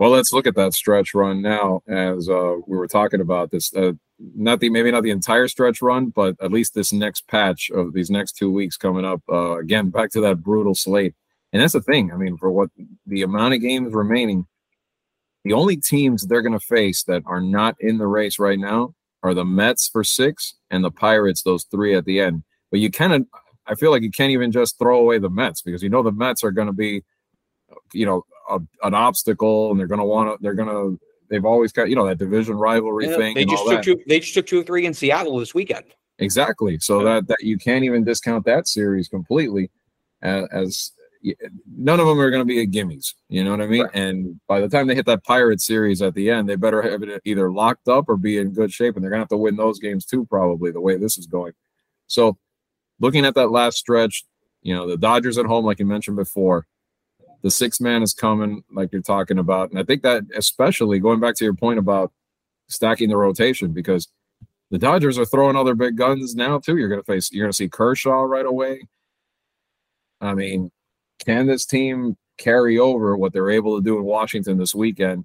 Well, 0.00 0.08
let's 0.08 0.32
look 0.32 0.46
at 0.46 0.54
that 0.54 0.72
stretch 0.72 1.12
run 1.12 1.42
now. 1.42 1.82
As 1.86 2.26
uh, 2.26 2.54
we 2.66 2.78
were 2.78 2.88
talking 2.88 3.20
about 3.20 3.50
this, 3.50 3.70
uh, 3.74 3.92
not 4.18 4.60
the 4.60 4.70
maybe 4.70 4.90
not 4.90 5.02
the 5.02 5.10
entire 5.10 5.46
stretch 5.46 5.82
run, 5.82 6.06
but 6.06 6.36
at 6.40 6.50
least 6.50 6.72
this 6.72 6.90
next 6.90 7.28
patch 7.28 7.70
of 7.70 7.92
these 7.92 8.10
next 8.10 8.32
two 8.32 8.50
weeks 8.50 8.78
coming 8.78 9.04
up. 9.04 9.20
Uh, 9.30 9.58
again, 9.58 9.90
back 9.90 10.10
to 10.12 10.22
that 10.22 10.42
brutal 10.42 10.74
slate, 10.74 11.14
and 11.52 11.60
that's 11.60 11.74
the 11.74 11.82
thing. 11.82 12.12
I 12.14 12.16
mean, 12.16 12.38
for 12.38 12.50
what 12.50 12.70
the 13.06 13.20
amount 13.20 13.52
of 13.52 13.60
games 13.60 13.92
remaining, 13.92 14.46
the 15.44 15.52
only 15.52 15.76
teams 15.76 16.26
they're 16.26 16.40
going 16.40 16.58
to 16.58 16.66
face 16.66 17.04
that 17.04 17.22
are 17.26 17.42
not 17.42 17.76
in 17.78 17.98
the 17.98 18.06
race 18.06 18.38
right 18.38 18.58
now 18.58 18.94
are 19.22 19.34
the 19.34 19.44
Mets 19.44 19.86
for 19.86 20.02
six 20.02 20.54
and 20.70 20.82
the 20.82 20.90
Pirates, 20.90 21.42
those 21.42 21.64
three 21.64 21.94
at 21.94 22.06
the 22.06 22.20
end. 22.20 22.42
But 22.70 22.80
you 22.80 22.90
kind 22.90 23.12
of, 23.12 23.26
I 23.66 23.74
feel 23.74 23.90
like 23.90 24.02
you 24.02 24.10
can't 24.10 24.32
even 24.32 24.50
just 24.50 24.78
throw 24.78 24.98
away 24.98 25.18
the 25.18 25.28
Mets 25.28 25.60
because 25.60 25.82
you 25.82 25.90
know 25.90 26.02
the 26.02 26.10
Mets 26.10 26.42
are 26.42 26.52
going 26.52 26.68
to 26.68 26.72
be, 26.72 27.02
you 27.92 28.06
know, 28.06 28.24
a, 28.50 28.86
an 28.86 28.94
obstacle 28.94 29.70
and 29.70 29.78
they're 29.78 29.86
going 29.86 30.00
to 30.00 30.04
want 30.04 30.30
to, 30.30 30.42
they're 30.42 30.54
going 30.54 30.68
to, 30.68 30.98
they've 31.28 31.44
always 31.44 31.72
got, 31.72 31.88
you 31.88 31.96
know, 31.96 32.06
that 32.06 32.18
division 32.18 32.56
rivalry 32.56 33.08
yeah, 33.08 33.16
thing. 33.16 33.34
They 33.34 33.44
just 33.44 33.66
took 33.66 33.82
two, 33.82 34.00
they 34.06 34.20
just 34.20 34.34
took 34.34 34.46
two 34.46 34.60
or 34.60 34.64
three 34.64 34.86
in 34.86 34.94
Seattle 34.94 35.38
this 35.38 35.54
weekend. 35.54 35.84
Exactly. 36.18 36.78
So 36.78 36.98
yeah. 36.98 37.14
that, 37.14 37.28
that 37.28 37.38
you 37.40 37.56
can't 37.58 37.84
even 37.84 38.04
discount 38.04 38.44
that 38.44 38.68
series 38.68 39.08
completely 39.08 39.70
as, 40.22 40.46
as 40.52 40.92
none 41.76 42.00
of 42.00 42.06
them 42.06 42.18
are 42.18 42.30
going 42.30 42.40
to 42.40 42.46
be 42.46 42.60
a 42.60 42.66
gimmies. 42.66 43.14
You 43.28 43.44
know 43.44 43.50
what 43.50 43.60
I 43.60 43.66
mean? 43.66 43.82
Right. 43.82 43.94
And 43.94 44.40
by 44.46 44.60
the 44.60 44.68
time 44.68 44.86
they 44.86 44.94
hit 44.94 45.06
that 45.06 45.24
Pirate 45.24 45.60
series 45.60 46.02
at 46.02 46.14
the 46.14 46.30
end, 46.30 46.48
they 46.48 46.56
better 46.56 46.82
have 46.82 47.02
it 47.02 47.22
either 47.24 47.52
locked 47.52 47.88
up 47.88 48.08
or 48.08 48.16
be 48.16 48.38
in 48.38 48.52
good 48.52 48.72
shape. 48.72 48.96
And 48.96 49.04
they're 49.04 49.10
going 49.10 49.18
to 49.18 49.24
have 49.24 49.28
to 49.28 49.36
win 49.36 49.56
those 49.56 49.78
games 49.78 50.04
too, 50.04 50.26
probably 50.26 50.70
the 50.70 50.80
way 50.80 50.96
this 50.96 51.18
is 51.18 51.26
going. 51.26 51.52
So, 52.06 52.38
looking 52.98 53.24
at 53.24 53.34
that 53.34 53.50
last 53.50 53.78
stretch, 53.78 54.24
you 54.62 54.74
know, 54.74 54.86
the 54.86 54.96
Dodgers 54.96 55.38
at 55.38 55.46
home, 55.46 55.64
like 55.64 55.78
you 55.78 55.86
mentioned 55.86 56.16
before, 56.16 56.66
the 57.42 57.50
six 57.50 57.80
man 57.80 58.02
is 58.02 58.12
coming, 58.12 58.62
like 58.72 58.90
you're 58.92 59.02
talking 59.02 59.38
about. 59.38 59.70
And 59.70 59.78
I 59.78 59.82
think 59.82 60.02
that, 60.02 60.24
especially 60.36 60.98
going 60.98 61.20
back 61.20 61.34
to 61.36 61.44
your 61.44 61.54
point 61.54 61.78
about 61.78 62.12
stacking 62.68 63.08
the 63.08 63.16
rotation, 63.16 63.72
because 63.72 64.08
the 64.70 64.78
Dodgers 64.78 65.18
are 65.18 65.24
throwing 65.24 65.56
other 65.56 65.74
big 65.74 65.96
guns 65.96 66.34
now, 66.34 66.58
too. 66.58 66.76
You're 66.76 66.88
going 66.88 67.00
to 67.00 67.06
face, 67.06 67.32
you're 67.32 67.44
going 67.44 67.52
to 67.52 67.56
see 67.56 67.68
Kershaw 67.68 68.22
right 68.22 68.46
away. 68.46 68.82
I 70.20 70.34
mean, 70.34 70.70
can 71.24 71.46
this 71.46 71.66
team 71.66 72.16
carry 72.38 72.78
over 72.78 73.16
what 73.16 73.32
they're 73.32 73.50
able 73.50 73.76
to 73.76 73.84
do 73.84 73.96
in 73.96 74.04
Washington 74.04 74.58
this 74.58 74.74
weekend? 74.74 75.24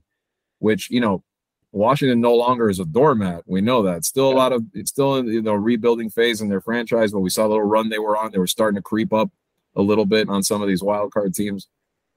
Which 0.60 0.90
you 0.90 1.02
know, 1.02 1.24
Washington 1.72 2.22
no 2.22 2.34
longer 2.34 2.70
is 2.70 2.80
a 2.80 2.86
doormat. 2.86 3.44
We 3.46 3.62
know 3.62 3.84
that. 3.84 4.06
Still 4.06 4.32
a 4.32 4.34
lot 4.34 4.54
of 4.54 4.64
it's 4.74 4.90
still 4.90 5.16
in 5.18 5.28
you 5.28 5.42
know 5.42 5.54
rebuilding 5.54 6.10
phase 6.10 6.42
in 6.42 6.50
their 6.50 6.62
franchise. 6.62 7.12
But 7.12 7.20
we 7.20 7.30
saw 7.30 7.46
a 7.46 7.50
little 7.50 7.64
run 7.64 7.90
they 7.90 8.00
were 8.00 8.18
on. 8.18 8.32
They 8.32 8.40
were 8.40 8.48
starting 8.48 8.78
to 8.78 8.82
creep 8.82 9.12
up 9.12 9.30
a 9.76 9.82
little 9.82 10.06
bit 10.06 10.30
on 10.30 10.44
some 10.44 10.62
of 10.62 10.68
these 10.68 10.82
wild 10.82 11.12
card 11.12 11.34
teams. 11.34 11.68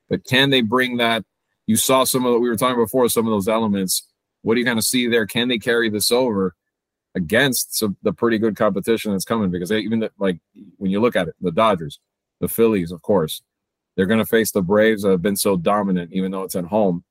But 0.09 0.25
can 0.25 0.51
they 0.51 0.61
bring 0.61 0.97
that? 0.99 1.25
You 1.67 1.77
saw 1.77 2.05
some 2.05 2.25
of 2.25 2.33
the, 2.33 2.39
we 2.39 2.49
were 2.49 2.57
talking 2.57 2.83
before 2.83 3.09
some 3.09 3.27
of 3.27 3.31
those 3.31 3.49
elements. 3.49 4.07
What 4.43 4.55
do 4.55 4.61
you 4.61 4.67
kind 4.67 4.79
of 4.79 4.85
see 4.85 5.07
there? 5.07 5.27
Can 5.27 5.49
they 5.49 5.59
carry 5.59 5.91
this 5.91 6.11
over 6.11 6.55
against 7.15 7.77
some, 7.79 7.97
the 8.03 8.13
pretty 8.13 8.39
good 8.39 8.57
competition 8.57 9.13
that's 9.13 9.25
coming? 9.25 9.51
Because 9.51 9.69
they, 9.69 9.81
even 9.81 10.01
the, 10.01 10.11
like 10.19 10.39
when 10.79 10.91
you 10.91 11.01
look 11.01 11.17
at 11.17 11.29
it, 11.29 11.35
the 11.41 11.53
Dodgers, 11.53 12.01
the 12.41 12.49
Phillies, 12.49 12.91
of 12.91 13.03
course, 13.03 13.43
they're 13.97 14.07
going 14.07 14.21
to 14.21 14.27
face 14.27 14.53
the 14.53 14.63
Braves 14.63 15.03
that 15.03 15.11
have 15.11 15.23
been 15.23 15.37
so 15.37 15.57
dominant, 15.57 16.13
even 16.13 16.31
though 16.31 16.45
it's 16.45 16.57
at 16.57 16.65
home. 16.65 17.05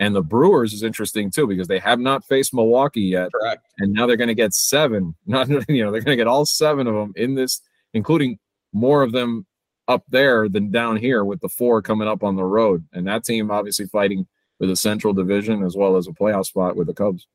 And 0.00 0.14
the 0.14 0.22
Brewers 0.22 0.72
is 0.72 0.82
interesting 0.82 1.30
too 1.30 1.46
because 1.46 1.68
they 1.68 1.78
have 1.78 2.00
not 2.00 2.24
faced 2.24 2.52
Milwaukee 2.52 3.00
yet, 3.00 3.30
Correct. 3.32 3.64
and 3.78 3.92
now 3.92 4.06
they're 4.06 4.16
going 4.16 4.28
to 4.28 4.34
get 4.34 4.52
seven. 4.52 5.14
Not 5.26 5.48
you 5.48 5.84
know 5.84 5.92
they're 5.92 6.00
going 6.00 6.16
to 6.18 6.20
get 6.20 6.26
all 6.26 6.44
seven 6.44 6.88
of 6.88 6.94
them 6.94 7.12
in 7.14 7.36
this, 7.36 7.62
including 7.94 8.38
more 8.72 9.02
of 9.02 9.12
them 9.12 9.46
up 9.88 10.04
there 10.08 10.48
than 10.48 10.70
down 10.70 10.96
here 10.96 11.24
with 11.24 11.40
the 11.40 11.48
four 11.48 11.82
coming 11.82 12.08
up 12.08 12.22
on 12.22 12.36
the 12.36 12.44
road. 12.44 12.84
And 12.92 13.06
that 13.06 13.24
team 13.24 13.50
obviously 13.50 13.86
fighting 13.86 14.26
for 14.58 14.66
the 14.66 14.76
Central 14.76 15.12
Division 15.12 15.62
as 15.62 15.76
well 15.76 15.96
as 15.96 16.06
a 16.06 16.12
playoff 16.12 16.46
spot 16.46 16.76
with 16.76 16.86
the 16.86 16.94
Cubs. 16.94 17.26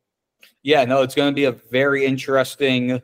Yeah, 0.63 0.85
no, 0.85 1.01
it's 1.01 1.15
going 1.15 1.31
to 1.31 1.35
be 1.35 1.45
a 1.45 1.51
very 1.51 2.05
interesting 2.05 3.01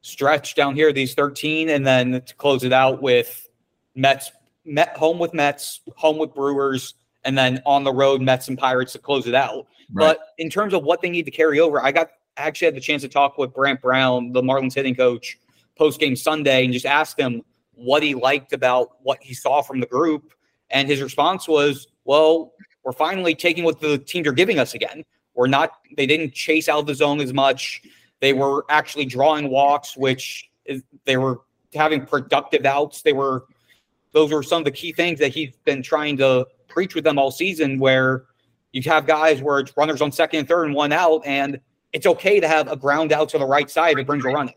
stretch 0.00 0.54
down 0.54 0.74
here. 0.74 0.92
These 0.92 1.14
thirteen, 1.14 1.68
and 1.68 1.86
then 1.86 2.22
to 2.22 2.34
close 2.36 2.64
it 2.64 2.72
out 2.72 3.02
with 3.02 3.48
Mets 3.94 4.30
Met 4.68 4.96
home 4.96 5.20
with 5.20 5.32
Mets, 5.32 5.80
home 5.94 6.18
with 6.18 6.34
Brewers, 6.34 6.94
and 7.24 7.38
then 7.38 7.62
on 7.64 7.84
the 7.84 7.92
road 7.92 8.20
Mets 8.20 8.48
and 8.48 8.58
Pirates 8.58 8.92
to 8.94 8.98
close 8.98 9.28
it 9.28 9.34
out. 9.34 9.68
Right. 9.92 10.16
But 10.16 10.20
in 10.38 10.50
terms 10.50 10.74
of 10.74 10.82
what 10.82 11.00
they 11.00 11.08
need 11.08 11.24
to 11.26 11.30
carry 11.30 11.60
over, 11.60 11.80
I 11.80 11.92
got 11.92 12.10
actually 12.36 12.66
had 12.66 12.74
the 12.74 12.80
chance 12.80 13.02
to 13.02 13.08
talk 13.08 13.38
with 13.38 13.54
Brant 13.54 13.80
Brown, 13.80 14.32
the 14.32 14.42
Marlins 14.42 14.74
hitting 14.74 14.96
coach, 14.96 15.38
post 15.78 16.00
game 16.00 16.16
Sunday, 16.16 16.64
and 16.64 16.72
just 16.72 16.84
asked 16.84 17.18
him 17.18 17.42
what 17.76 18.02
he 18.02 18.14
liked 18.14 18.52
about 18.52 18.96
what 19.02 19.18
he 19.22 19.32
saw 19.32 19.62
from 19.62 19.78
the 19.80 19.86
group. 19.86 20.32
And 20.70 20.88
his 20.88 21.00
response 21.00 21.46
was, 21.46 21.86
"Well, 22.04 22.52
we're 22.82 22.92
finally 22.92 23.34
taking 23.34 23.62
what 23.62 23.80
the 23.80 23.98
teams 23.98 24.26
are 24.26 24.32
giving 24.32 24.58
us 24.58 24.74
again. 24.74 25.04
We're 25.34 25.46
not. 25.46 25.72
They 25.96 26.06
didn't 26.06 26.34
chase 26.34 26.68
out 26.68 26.86
the 26.86 26.94
zone 26.94 27.20
as 27.20 27.32
much. 27.32 27.82
They 28.20 28.32
were 28.32 28.64
actually 28.68 29.04
drawing 29.04 29.48
walks, 29.50 29.96
which 29.96 30.50
is, 30.64 30.82
they 31.04 31.16
were 31.16 31.42
having 31.74 32.04
productive 32.04 32.66
outs. 32.66 33.02
They 33.02 33.12
were." 33.12 33.46
those 34.16 34.32
are 34.32 34.42
some 34.42 34.60
of 34.60 34.64
the 34.64 34.70
key 34.70 34.92
things 34.92 35.18
that 35.18 35.28
he's 35.28 35.54
been 35.66 35.82
trying 35.82 36.16
to 36.16 36.46
preach 36.68 36.94
with 36.94 37.04
them 37.04 37.18
all 37.18 37.30
season 37.30 37.78
where 37.78 38.24
you 38.72 38.80
have 38.82 39.06
guys 39.06 39.42
where 39.42 39.58
it's 39.58 39.76
runners 39.76 40.00
on 40.00 40.10
second 40.10 40.38
and 40.40 40.48
third 40.48 40.64
and 40.64 40.74
one 40.74 40.90
out, 40.90 41.20
and 41.26 41.60
it's 41.92 42.06
okay 42.06 42.40
to 42.40 42.48
have 42.48 42.66
a 42.72 42.76
ground 42.76 43.12
out 43.12 43.28
to 43.28 43.38
the 43.38 43.44
right 43.44 43.68
side 43.68 43.98
It 43.98 44.06
brings 44.06 44.24
a 44.24 44.28
run. 44.28 44.50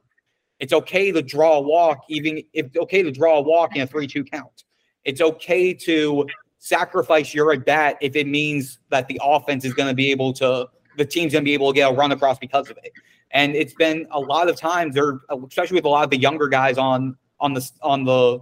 It's 0.60 0.74
okay 0.74 1.12
to 1.12 1.22
draw 1.22 1.58
a 1.58 1.62
walk, 1.62 2.04
even 2.10 2.38
if 2.54 2.68
it's 2.68 2.78
okay 2.78 3.02
to 3.04 3.12
draw 3.12 3.38
a 3.38 3.42
walk 3.42 3.76
in 3.76 3.82
a 3.82 3.88
3 3.88 4.08
2 4.08 4.24
count. 4.24 4.64
It's 5.06 5.22
okay 5.22 5.74
to 5.74 6.28
sacrifice 6.60 7.34
your 7.34 7.54
at 7.54 7.66
bat 7.66 7.98
if 8.02 8.16
it 8.16 8.28
means 8.28 8.80
that 8.90 9.08
the 9.08 9.20
offense 9.24 9.64
is 9.64 9.74
going 9.74 9.88
to 9.88 9.96
be 9.96 10.12
able 10.12 10.34
to, 10.34 10.68
the 10.98 11.06
team's 11.06 11.32
going 11.32 11.44
to 11.44 11.46
be 11.46 11.54
able 11.54 11.72
to 11.72 11.76
get 11.76 11.90
a 11.90 11.94
run 11.94 12.12
across 12.12 12.38
because 12.38 12.70
of 12.70 12.78
it. 12.84 12.92
And 13.32 13.56
it's 13.56 13.74
been 13.74 14.08
a 14.12 14.20
lot 14.20 14.50
of 14.50 14.58
times 14.58 14.96
there, 14.96 15.20
especially 15.48 15.76
with 15.76 15.86
a 15.86 15.90
lot 15.90 16.04
of 16.04 16.10
the 16.10 16.18
younger 16.18 16.48
guys 16.48 16.78
on 16.78 17.16
on 17.40 17.54
the 17.54 17.70
on 17.82 18.04
the 18.04 18.40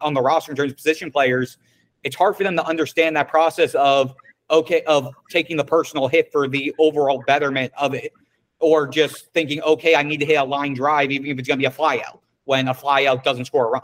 on 0.00 0.14
the 0.14 0.20
roster 0.20 0.52
in 0.52 0.56
terms 0.56 0.72
of 0.72 0.76
position 0.76 1.10
players, 1.10 1.58
it's 2.04 2.16
hard 2.16 2.36
for 2.36 2.44
them 2.44 2.56
to 2.56 2.64
understand 2.64 3.16
that 3.16 3.28
process 3.28 3.74
of 3.74 4.14
okay 4.50 4.82
of 4.82 5.12
taking 5.30 5.56
the 5.56 5.64
personal 5.64 6.08
hit 6.08 6.30
for 6.30 6.48
the 6.48 6.74
overall 6.78 7.22
betterment 7.26 7.72
of 7.76 7.94
it, 7.94 8.12
or 8.60 8.86
just 8.86 9.32
thinking 9.32 9.60
okay 9.62 9.94
I 9.94 10.02
need 10.02 10.20
to 10.20 10.26
hit 10.26 10.34
a 10.34 10.44
line 10.44 10.74
drive 10.74 11.10
even 11.10 11.26
if 11.26 11.38
it's 11.38 11.48
going 11.48 11.58
to 11.58 11.62
be 11.62 11.66
a 11.66 11.76
flyout 11.76 12.20
when 12.44 12.68
a 12.68 12.74
flyout 12.74 13.22
doesn't 13.22 13.44
score 13.44 13.66
a 13.66 13.70
run. 13.70 13.82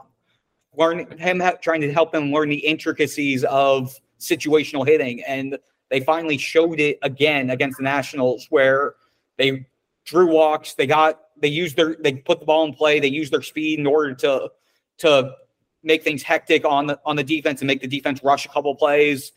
Learn 0.76 1.18
him 1.18 1.42
trying 1.62 1.80
to 1.80 1.92
help 1.92 2.14
him 2.14 2.32
learn 2.32 2.48
the 2.48 2.56
intricacies 2.56 3.44
of 3.44 3.94
situational 4.18 4.86
hitting, 4.86 5.22
and 5.22 5.58
they 5.88 6.00
finally 6.00 6.36
showed 6.36 6.80
it 6.80 6.98
again 7.02 7.50
against 7.50 7.78
the 7.78 7.84
Nationals 7.84 8.46
where 8.50 8.96
they 9.36 9.66
drew 10.04 10.26
walks, 10.26 10.74
they 10.74 10.86
got 10.86 11.20
they 11.40 11.48
used 11.48 11.76
their 11.76 11.96
they 12.00 12.14
put 12.14 12.40
the 12.40 12.46
ball 12.46 12.64
in 12.64 12.74
play, 12.74 13.00
they 13.00 13.08
used 13.08 13.32
their 13.32 13.42
speed 13.42 13.78
in 13.78 13.86
order 13.86 14.14
to 14.14 14.50
to 14.98 15.32
make 15.82 16.02
things 16.02 16.22
hectic 16.22 16.64
on 16.64 16.86
the 16.86 16.98
on 17.06 17.16
the 17.16 17.24
defense 17.24 17.60
and 17.60 17.68
make 17.68 17.80
the 17.80 17.86
defense 17.86 18.22
rush 18.22 18.46
a 18.46 18.48
couple 18.48 18.74
plays. 18.74 19.32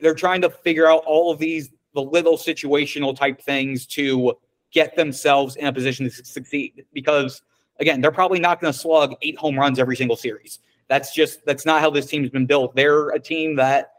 They're 0.00 0.14
trying 0.14 0.40
to 0.42 0.50
figure 0.50 0.90
out 0.90 1.04
all 1.06 1.30
of 1.30 1.38
these 1.38 1.70
the 1.94 2.02
little 2.02 2.36
situational 2.36 3.16
type 3.16 3.40
things 3.40 3.86
to 3.86 4.34
get 4.72 4.96
themselves 4.96 5.56
in 5.56 5.66
a 5.66 5.72
position 5.72 6.08
to 6.08 6.24
succeed 6.24 6.84
because 6.92 7.42
again, 7.80 8.00
they're 8.00 8.12
probably 8.12 8.40
not 8.40 8.60
going 8.60 8.72
to 8.72 8.78
slug 8.78 9.14
eight 9.22 9.36
home 9.36 9.58
runs 9.58 9.78
every 9.78 9.96
single 9.96 10.16
series. 10.16 10.60
That's 10.88 11.14
just 11.14 11.44
that's 11.44 11.66
not 11.66 11.80
how 11.80 11.90
this 11.90 12.06
team's 12.06 12.30
been 12.30 12.46
built. 12.46 12.74
They're 12.74 13.10
a 13.10 13.20
team 13.20 13.56
that 13.56 13.92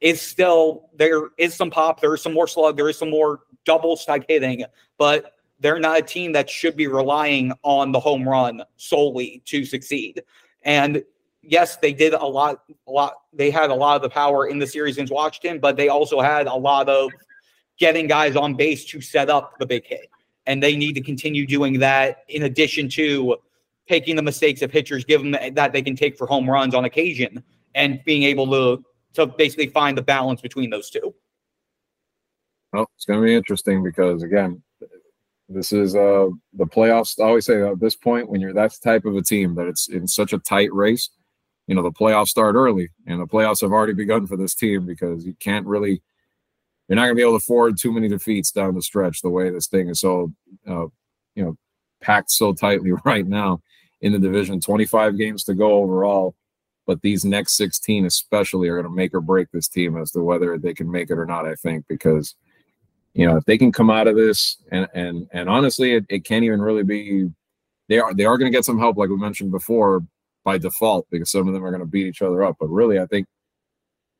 is 0.00 0.20
still 0.20 0.90
there 0.96 1.30
is 1.38 1.54
some 1.54 1.70
pop, 1.70 2.00
there 2.00 2.14
is 2.14 2.22
some 2.22 2.34
more 2.34 2.46
slug, 2.46 2.76
there 2.76 2.88
is 2.88 2.98
some 2.98 3.10
more 3.10 3.40
double 3.64 3.96
type 3.96 4.24
hitting, 4.28 4.64
but 4.98 5.32
they're 5.60 5.80
not 5.80 5.98
a 5.98 6.02
team 6.02 6.32
that 6.32 6.50
should 6.50 6.76
be 6.76 6.86
relying 6.86 7.52
on 7.62 7.92
the 7.92 8.00
home 8.00 8.28
run 8.28 8.62
solely 8.76 9.42
to 9.46 9.64
succeed. 9.64 10.22
And 10.62 11.02
yes, 11.48 11.76
they 11.76 11.92
did 11.92 12.14
a 12.14 12.24
lot, 12.24 12.62
a 12.86 12.90
lot. 12.90 13.14
They 13.32 13.50
had 13.50 13.70
a 13.70 13.74
lot 13.74 13.96
of 13.96 14.02
the 14.02 14.10
power 14.10 14.48
in 14.48 14.58
the 14.58 14.66
series 14.66 14.96
against 14.96 15.12
Washington, 15.12 15.60
but 15.60 15.76
they 15.76 15.88
also 15.88 16.20
had 16.20 16.46
a 16.46 16.54
lot 16.54 16.88
of 16.88 17.10
getting 17.78 18.06
guys 18.06 18.36
on 18.36 18.54
base 18.54 18.84
to 18.86 19.00
set 19.00 19.30
up 19.30 19.58
the 19.58 19.66
big 19.66 19.84
hit. 19.84 20.08
And 20.46 20.62
they 20.62 20.76
need 20.76 20.94
to 20.94 21.00
continue 21.00 21.46
doing 21.46 21.78
that 21.80 22.24
in 22.28 22.44
addition 22.44 22.88
to 22.90 23.36
taking 23.88 24.16
the 24.16 24.22
mistakes 24.22 24.62
of 24.62 24.70
pitchers 24.70 25.04
give 25.04 25.22
them 25.22 25.54
that 25.54 25.72
they 25.72 25.82
can 25.82 25.96
take 25.96 26.16
for 26.16 26.26
home 26.26 26.48
runs 26.48 26.74
on 26.74 26.84
occasion 26.84 27.42
and 27.74 28.00
being 28.04 28.22
able 28.24 28.46
to 28.50 28.84
to 29.14 29.26
basically 29.26 29.68
find 29.68 29.96
the 29.96 30.02
balance 30.02 30.40
between 30.40 30.70
those 30.70 30.90
two. 30.90 31.14
Well, 32.72 32.90
it's 32.96 33.06
going 33.06 33.20
to 33.20 33.24
be 33.24 33.34
interesting 33.34 33.82
because 33.82 34.22
again, 34.22 34.62
this 35.48 35.72
is 35.72 35.94
uh 35.94 36.28
the 36.54 36.66
playoffs. 36.66 37.20
I 37.20 37.24
always 37.24 37.46
say 37.46 37.62
at 37.62 37.80
this 37.80 37.96
point, 37.96 38.28
when 38.28 38.40
you're 38.40 38.54
that 38.54 38.76
type 38.82 39.04
of 39.04 39.16
a 39.16 39.22
team 39.22 39.54
that 39.54 39.66
it's 39.66 39.88
in 39.88 40.06
such 40.08 40.32
a 40.32 40.38
tight 40.38 40.72
race, 40.72 41.10
you 41.66 41.74
know 41.74 41.82
the 41.82 41.92
playoffs 41.92 42.28
start 42.28 42.54
early, 42.54 42.90
and 43.06 43.20
the 43.20 43.26
playoffs 43.26 43.60
have 43.60 43.72
already 43.72 43.92
begun 43.92 44.26
for 44.26 44.36
this 44.36 44.54
team 44.54 44.86
because 44.86 45.26
you 45.26 45.34
can't 45.40 45.66
really, 45.66 46.02
you're 46.88 46.96
not 46.96 47.02
going 47.02 47.10
to 47.10 47.16
be 47.16 47.22
able 47.22 47.32
to 47.32 47.36
afford 47.44 47.78
too 47.78 47.92
many 47.92 48.08
defeats 48.08 48.50
down 48.50 48.74
the 48.74 48.82
stretch. 48.82 49.20
The 49.20 49.30
way 49.30 49.50
this 49.50 49.66
thing 49.66 49.88
is 49.88 50.00
so, 50.00 50.32
uh, 50.68 50.86
you 51.34 51.44
know, 51.44 51.56
packed 52.00 52.30
so 52.30 52.52
tightly 52.52 52.92
right 53.04 53.26
now 53.26 53.60
in 54.00 54.12
the 54.12 54.18
division. 54.18 54.60
25 54.60 55.18
games 55.18 55.44
to 55.44 55.54
go 55.54 55.72
overall. 55.72 56.34
but 56.86 57.02
these 57.02 57.24
next 57.24 57.56
16 57.56 58.06
especially 58.06 58.68
are 58.68 58.80
going 58.80 58.90
to 58.90 58.96
make 58.96 59.12
or 59.12 59.20
break 59.20 59.50
this 59.50 59.66
team 59.66 59.96
as 59.96 60.12
to 60.12 60.22
whether 60.22 60.56
they 60.56 60.72
can 60.72 60.88
make 60.90 61.10
it 61.10 61.18
or 61.18 61.26
not. 61.26 61.46
I 61.46 61.56
think 61.56 61.84
because 61.88 62.36
you 63.14 63.26
know 63.26 63.36
if 63.36 63.44
they 63.44 63.58
can 63.58 63.72
come 63.72 63.90
out 63.90 64.06
of 64.06 64.14
this 64.14 64.58
and 64.70 64.86
and 64.94 65.26
and 65.32 65.48
honestly, 65.48 65.94
it, 65.94 66.06
it 66.08 66.24
can't 66.24 66.44
even 66.44 66.62
really 66.62 66.84
be. 66.84 67.28
They 67.88 67.98
are 67.98 68.14
they 68.14 68.24
are 68.24 68.38
going 68.38 68.50
to 68.50 68.56
get 68.56 68.64
some 68.64 68.78
help, 68.78 68.96
like 68.96 69.10
we 69.10 69.16
mentioned 69.16 69.50
before, 69.50 70.04
by 70.46 70.56
default 70.56 71.06
because 71.10 71.30
some 71.30 71.48
of 71.48 71.52
them 71.52 71.64
are 71.64 71.70
going 71.70 71.80
to 71.80 71.86
beat 71.86 72.06
each 72.06 72.22
other 72.22 72.44
up. 72.44 72.56
But 72.58 72.68
really, 72.68 73.00
I 73.00 73.06
think 73.06 73.26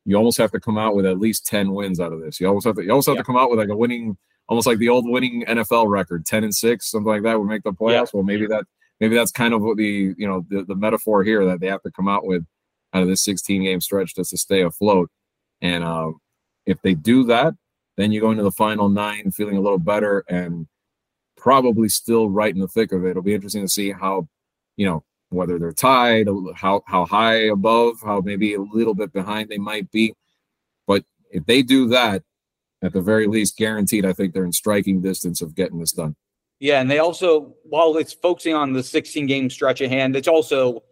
you 0.05 0.17
almost 0.17 0.37
have 0.39 0.51
to 0.51 0.61
come 0.61 0.77
out 0.77 0.97
with 0.97 1.07
at 1.07 1.21
least 1.21 1.47
10 1.47 1.73
wins 1.73 2.01
out 2.01 2.12
of 2.12 2.21
this. 2.21 2.41
You 2.41 2.49
almost 2.49 2.67
have 2.67 2.75
to 2.77 2.85
you 2.85 2.91
almost 2.91 3.07
have 3.07 3.15
yeah. 3.15 3.23
to 3.23 3.27
come 3.27 3.37
out 3.37 3.49
with 3.49 3.61
like 3.61 3.69
a 3.69 3.77
winning 3.77 4.19
almost 4.49 4.67
like 4.67 4.79
the 4.79 4.89
old 4.89 5.09
winning 5.09 5.45
NFL 5.47 5.89
record, 5.89 6.27
10 6.27 6.45
and 6.45 6.55
6, 6.55 6.91
something 6.91 7.09
like 7.09 7.23
that 7.23 7.39
would 7.39 7.49
make 7.49 7.62
the 7.62 7.73
playoffs. 7.73 8.07
Yeah. 8.07 8.11
Well, 8.15 8.23
maybe 8.25 8.47
that 8.49 8.65
maybe 9.01 9.15
that's 9.15 9.31
kind 9.31 9.55
of 9.55 9.62
what 9.62 9.77
the 9.77 10.15
you 10.19 10.27
know 10.27 10.45
the, 10.51 10.65
the 10.65 10.75
metaphor 10.75 11.23
here 11.23 11.47
that 11.47 11.61
they 11.61 11.69
have 11.69 11.83
to 11.83 11.93
come 11.93 12.09
out 12.09 12.27
with 12.27 12.45
out 12.93 13.03
of 13.03 13.09
this 13.09 13.25
16 13.25 13.62
game 13.62 13.81
stretch 13.81 14.17
just 14.17 14.31
to 14.31 14.37
stay 14.37 14.62
afloat. 14.62 15.09
And 15.62 15.85
uh, 15.85 16.11
if 16.67 16.83
they 16.83 16.95
do 16.95 17.23
that, 17.25 17.55
then 17.97 18.11
you 18.11 18.21
go 18.21 18.33
into 18.33 18.43
the 18.43 18.51
final 18.51 18.89
nine 18.89 19.31
feeling 19.31 19.57
a 19.57 19.61
little 19.61 19.79
better 19.79 20.25
and 20.29 20.67
probably 21.37 21.89
still 21.89 22.29
right 22.29 22.53
in 22.53 22.61
the 22.61 22.69
thick 22.69 22.91
of 22.91 23.05
it. 23.05 23.11
It'll 23.11 23.23
be 23.23 23.35
interesting 23.35 23.62
to 23.62 23.69
see 23.69 23.93
how, 23.93 24.29
you 24.77 24.87
know, 24.87 25.05
whether 25.31 25.59
they're 25.59 25.73
tied, 25.73 26.29
how 26.55 26.83
how 26.87 27.05
high 27.07 27.47
above, 27.49 27.97
how 28.05 28.21
maybe 28.21 28.55
a 28.55 28.61
little 28.61 28.95
bit 28.95 29.12
behind 29.12 29.49
they 29.49 29.59
might 29.59 29.91
be. 29.91 30.15
But 30.87 31.05
if 31.31 31.45
they 31.47 31.62
do 31.62 31.89
that, 31.89 32.23
at 32.83 32.93
the 32.93 33.01
very 33.01 33.27
least, 33.27 33.57
guaranteed, 33.57 34.07
I 34.07 34.12
think 34.12 34.33
they're 34.33 34.45
in 34.45 34.53
striking 34.53 35.01
distance 35.01 35.41
of 35.41 35.55
getting 35.55 35.79
this 35.79 35.93
done. 35.93 36.17
Yeah, 36.59 36.81
and 36.81 36.91
they 36.91 36.99
also, 36.99 37.55
while 37.65 37.97
it's 37.97 38.15
focusing 38.15 38.55
on 38.55 38.73
the 38.73 38.83
16 38.83 39.27
game 39.27 39.51
stretch 39.51 39.83
at 39.83 39.91
hand, 39.91 40.17
it's 40.17 40.29
also 40.29 40.83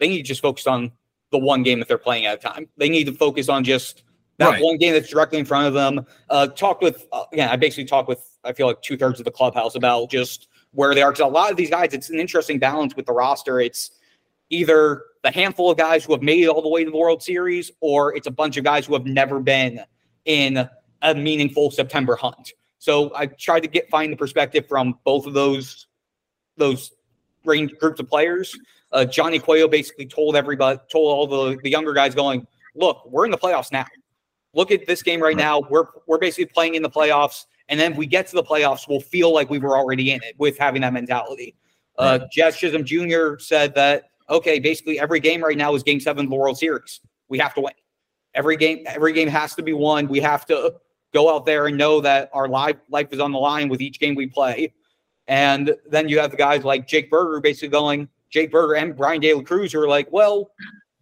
they 0.00 0.08
need 0.08 0.18
to 0.18 0.22
just 0.24 0.42
focus 0.42 0.66
on 0.66 0.90
the 1.30 1.38
one 1.38 1.62
game 1.62 1.78
that 1.78 1.88
they're 1.88 1.98
playing 1.98 2.26
at 2.26 2.38
a 2.38 2.40
time. 2.40 2.68
They 2.76 2.88
need 2.88 3.04
to 3.04 3.12
focus 3.12 3.48
on 3.48 3.62
just 3.62 4.02
that 4.38 4.48
right. 4.48 4.62
one 4.62 4.78
game 4.78 4.92
that's 4.92 5.08
directly 5.08 5.38
in 5.38 5.44
front 5.44 5.68
of 5.68 5.74
them. 5.74 6.04
Uh, 6.28 6.48
talked 6.48 6.82
with 6.82 7.06
uh, 7.12 7.24
again, 7.32 7.48
I 7.48 7.56
basically 7.56 7.84
talked 7.84 8.08
with 8.08 8.38
I 8.44 8.52
feel 8.52 8.66
like 8.66 8.82
two 8.82 8.96
thirds 8.96 9.20
of 9.20 9.24
the 9.24 9.30
clubhouse 9.30 9.74
about 9.74 10.10
just 10.10 10.48
where 10.72 10.94
they 10.94 11.02
are 11.02 11.12
because 11.12 11.24
a 11.24 11.26
lot 11.26 11.50
of 11.50 11.56
these 11.56 11.70
guys, 11.70 11.92
it's 11.92 12.10
an 12.10 12.18
interesting 12.18 12.58
balance 12.58 12.96
with 12.96 13.06
the 13.06 13.12
roster. 13.12 13.60
It's 13.60 13.90
either 14.50 15.04
the 15.22 15.30
handful 15.30 15.70
of 15.70 15.78
guys 15.78 16.04
who 16.04 16.12
have 16.12 16.22
made 16.22 16.42
it 16.44 16.48
all 16.48 16.62
the 16.62 16.68
way 16.68 16.84
to 16.84 16.90
the 16.90 16.96
World 16.96 17.22
Series, 17.22 17.70
or 17.80 18.14
it's 18.16 18.26
a 18.26 18.30
bunch 18.30 18.56
of 18.56 18.64
guys 18.64 18.86
who 18.86 18.94
have 18.94 19.06
never 19.06 19.40
been 19.40 19.80
in 20.24 20.68
a 21.02 21.14
meaningful 21.14 21.70
September 21.70 22.16
hunt. 22.16 22.52
So 22.78 23.14
I 23.14 23.26
tried 23.26 23.60
to 23.60 23.68
get 23.68 23.88
find 23.90 24.12
the 24.12 24.16
perspective 24.16 24.66
from 24.68 24.98
both 25.04 25.26
of 25.26 25.34
those 25.34 25.86
those 26.56 26.92
range 27.44 27.72
groups 27.78 28.00
of 28.00 28.08
players. 28.08 28.56
Uh, 28.92 29.04
Johnny 29.04 29.38
Cueto 29.38 29.68
basically 29.68 30.06
told 30.06 30.36
everybody, 30.36 30.78
told 30.90 31.12
all 31.12 31.26
the, 31.26 31.58
the 31.62 31.70
younger 31.70 31.94
guys 31.94 32.14
going, 32.14 32.46
look, 32.74 33.04
we're 33.06 33.24
in 33.24 33.30
the 33.30 33.38
playoffs 33.38 33.72
now. 33.72 33.86
Look 34.54 34.70
at 34.70 34.86
this 34.86 35.02
game 35.02 35.22
right 35.22 35.36
now. 35.36 35.60
We're 35.60 35.86
we're 36.06 36.18
basically 36.18 36.46
playing 36.46 36.74
in 36.74 36.82
the 36.82 36.90
playoffs. 36.90 37.46
And 37.68 37.78
then 37.78 37.92
if 37.92 37.98
we 37.98 38.06
get 38.06 38.26
to 38.28 38.34
the 38.34 38.42
playoffs, 38.42 38.88
we'll 38.88 39.00
feel 39.00 39.32
like 39.32 39.50
we 39.50 39.58
were 39.58 39.76
already 39.76 40.10
in 40.12 40.22
it 40.22 40.34
with 40.38 40.58
having 40.58 40.82
that 40.82 40.92
mentality. 40.92 41.54
Uh, 41.98 42.20
Jazz 42.30 42.56
Chisholm 42.56 42.84
Jr. 42.84 43.38
said 43.38 43.74
that, 43.74 44.10
okay, 44.28 44.58
basically 44.58 44.98
every 44.98 45.20
game 45.20 45.42
right 45.42 45.56
now 45.56 45.74
is 45.74 45.82
game 45.82 46.00
seven 46.00 46.26
of 46.26 46.30
the 46.30 46.36
World 46.36 46.58
Series. 46.58 47.00
We 47.28 47.38
have 47.38 47.54
to 47.54 47.60
win. 47.60 47.72
Every 48.34 48.56
game, 48.56 48.84
every 48.86 49.12
game 49.12 49.28
has 49.28 49.54
to 49.56 49.62
be 49.62 49.72
won. 49.72 50.08
We 50.08 50.20
have 50.20 50.46
to 50.46 50.74
go 51.12 51.34
out 51.34 51.44
there 51.44 51.66
and 51.66 51.76
know 51.76 52.00
that 52.00 52.30
our 52.32 52.48
life 52.48 52.76
life 52.88 53.08
is 53.12 53.20
on 53.20 53.32
the 53.32 53.38
line 53.38 53.68
with 53.68 53.80
each 53.80 54.00
game 54.00 54.14
we 54.14 54.26
play. 54.26 54.72
And 55.28 55.74
then 55.88 56.08
you 56.08 56.18
have 56.18 56.30
the 56.30 56.36
guys 56.36 56.64
like 56.64 56.88
Jake 56.88 57.10
Burger 57.10 57.40
basically 57.40 57.68
going, 57.68 58.08
Jake 58.30 58.50
Burger 58.50 58.74
and 58.74 58.96
Bryan 58.96 59.20
De 59.20 59.32
La 59.34 59.42
Cruz 59.42 59.72
who 59.72 59.80
are 59.80 59.88
like, 59.88 60.10
well, 60.10 60.50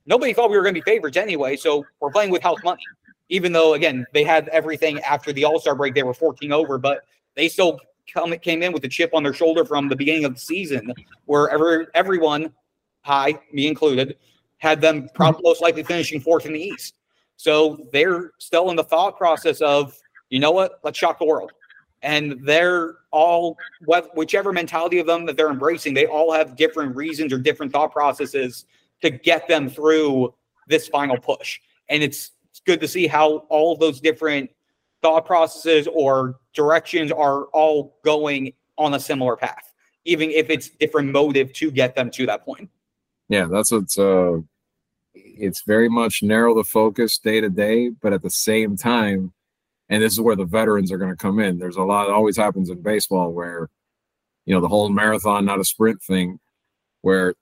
nobody 0.06 0.32
thought 0.32 0.50
we 0.50 0.56
were 0.56 0.62
going 0.62 0.74
to 0.74 0.80
be 0.80 0.84
favorites 0.84 1.16
anyway, 1.16 1.56
so 1.56 1.86
we're 2.00 2.10
playing 2.10 2.30
with 2.30 2.42
house 2.42 2.58
money. 2.64 2.82
Even 3.30 3.52
though, 3.52 3.74
again, 3.74 4.04
they 4.12 4.24
had 4.24 4.48
everything 4.48 5.00
after 5.00 5.32
the 5.32 5.44
All 5.44 5.58
Star 5.58 5.74
break, 5.74 5.94
they 5.94 6.02
were 6.02 6.12
14 6.12 6.52
over, 6.52 6.76
but 6.78 7.04
they 7.36 7.48
still 7.48 7.80
come, 8.12 8.32
came 8.38 8.62
in 8.62 8.72
with 8.72 8.84
a 8.84 8.88
chip 8.88 9.10
on 9.14 9.22
their 9.22 9.32
shoulder 9.32 9.64
from 9.64 9.88
the 9.88 9.96
beginning 9.96 10.24
of 10.24 10.34
the 10.34 10.40
season, 10.40 10.92
where 11.24 11.48
every, 11.48 11.86
everyone, 11.94 12.52
hi, 13.02 13.34
me 13.52 13.68
included, 13.68 14.16
had 14.58 14.80
them 14.80 15.08
probably 15.14 15.38
mm-hmm. 15.38 15.48
most 15.48 15.62
likely 15.62 15.82
finishing 15.82 16.20
fourth 16.20 16.44
in 16.44 16.52
the 16.52 16.60
East. 16.60 16.96
So 17.36 17.86
they're 17.92 18.32
still 18.38 18.68
in 18.70 18.76
the 18.76 18.84
thought 18.84 19.16
process 19.16 19.62
of, 19.62 19.96
you 20.28 20.40
know 20.40 20.50
what, 20.50 20.80
let's 20.82 20.98
shock 20.98 21.18
the 21.18 21.24
world. 21.24 21.52
And 22.02 22.40
they're 22.44 22.96
all, 23.10 23.56
whichever 24.14 24.52
mentality 24.52 24.98
of 24.98 25.06
them 25.06 25.24
that 25.26 25.36
they're 25.36 25.50
embracing, 25.50 25.94
they 25.94 26.06
all 26.06 26.32
have 26.32 26.56
different 26.56 26.96
reasons 26.96 27.32
or 27.32 27.38
different 27.38 27.72
thought 27.72 27.92
processes 27.92 28.66
to 29.02 29.10
get 29.10 29.46
them 29.48 29.68
through 29.68 30.34
this 30.66 30.88
final 30.88 31.16
push. 31.16 31.60
And 31.88 32.02
it's, 32.02 32.32
good 32.66 32.80
to 32.80 32.88
see 32.88 33.06
how 33.06 33.38
all 33.48 33.76
those 33.76 34.00
different 34.00 34.50
thought 35.02 35.24
processes 35.26 35.88
or 35.92 36.38
directions 36.52 37.10
are 37.10 37.44
all 37.46 37.96
going 38.04 38.52
on 38.76 38.94
a 38.94 39.00
similar 39.00 39.36
path, 39.36 39.72
even 40.04 40.30
if 40.30 40.50
it's 40.50 40.68
different 40.68 41.10
motive 41.10 41.52
to 41.54 41.70
get 41.70 41.94
them 41.94 42.10
to 42.10 42.26
that 42.26 42.44
point. 42.44 42.68
Yeah, 43.28 43.46
that's 43.50 43.72
what's 43.72 43.98
uh 43.98 44.38
it's 45.14 45.62
very 45.62 45.88
much 45.88 46.22
narrow 46.22 46.54
the 46.54 46.64
focus 46.64 47.18
day 47.18 47.40
to 47.40 47.48
day, 47.48 47.88
but 47.88 48.12
at 48.12 48.22
the 48.22 48.30
same 48.30 48.76
time, 48.76 49.32
and 49.88 50.02
this 50.02 50.12
is 50.12 50.20
where 50.20 50.36
the 50.36 50.44
veterans 50.44 50.92
are 50.92 50.98
going 50.98 51.10
to 51.10 51.16
come 51.16 51.40
in. 51.40 51.58
There's 51.58 51.76
a 51.76 51.82
lot 51.82 52.06
that 52.06 52.12
always 52.12 52.36
happens 52.36 52.70
in 52.70 52.80
baseball 52.80 53.32
where, 53.32 53.68
you 54.46 54.54
know, 54.54 54.60
the 54.60 54.68
whole 54.68 54.88
marathon, 54.88 55.44
not 55.44 55.58
a 55.58 55.64
sprint 55.64 56.00
thing, 56.02 56.38
where 57.00 57.34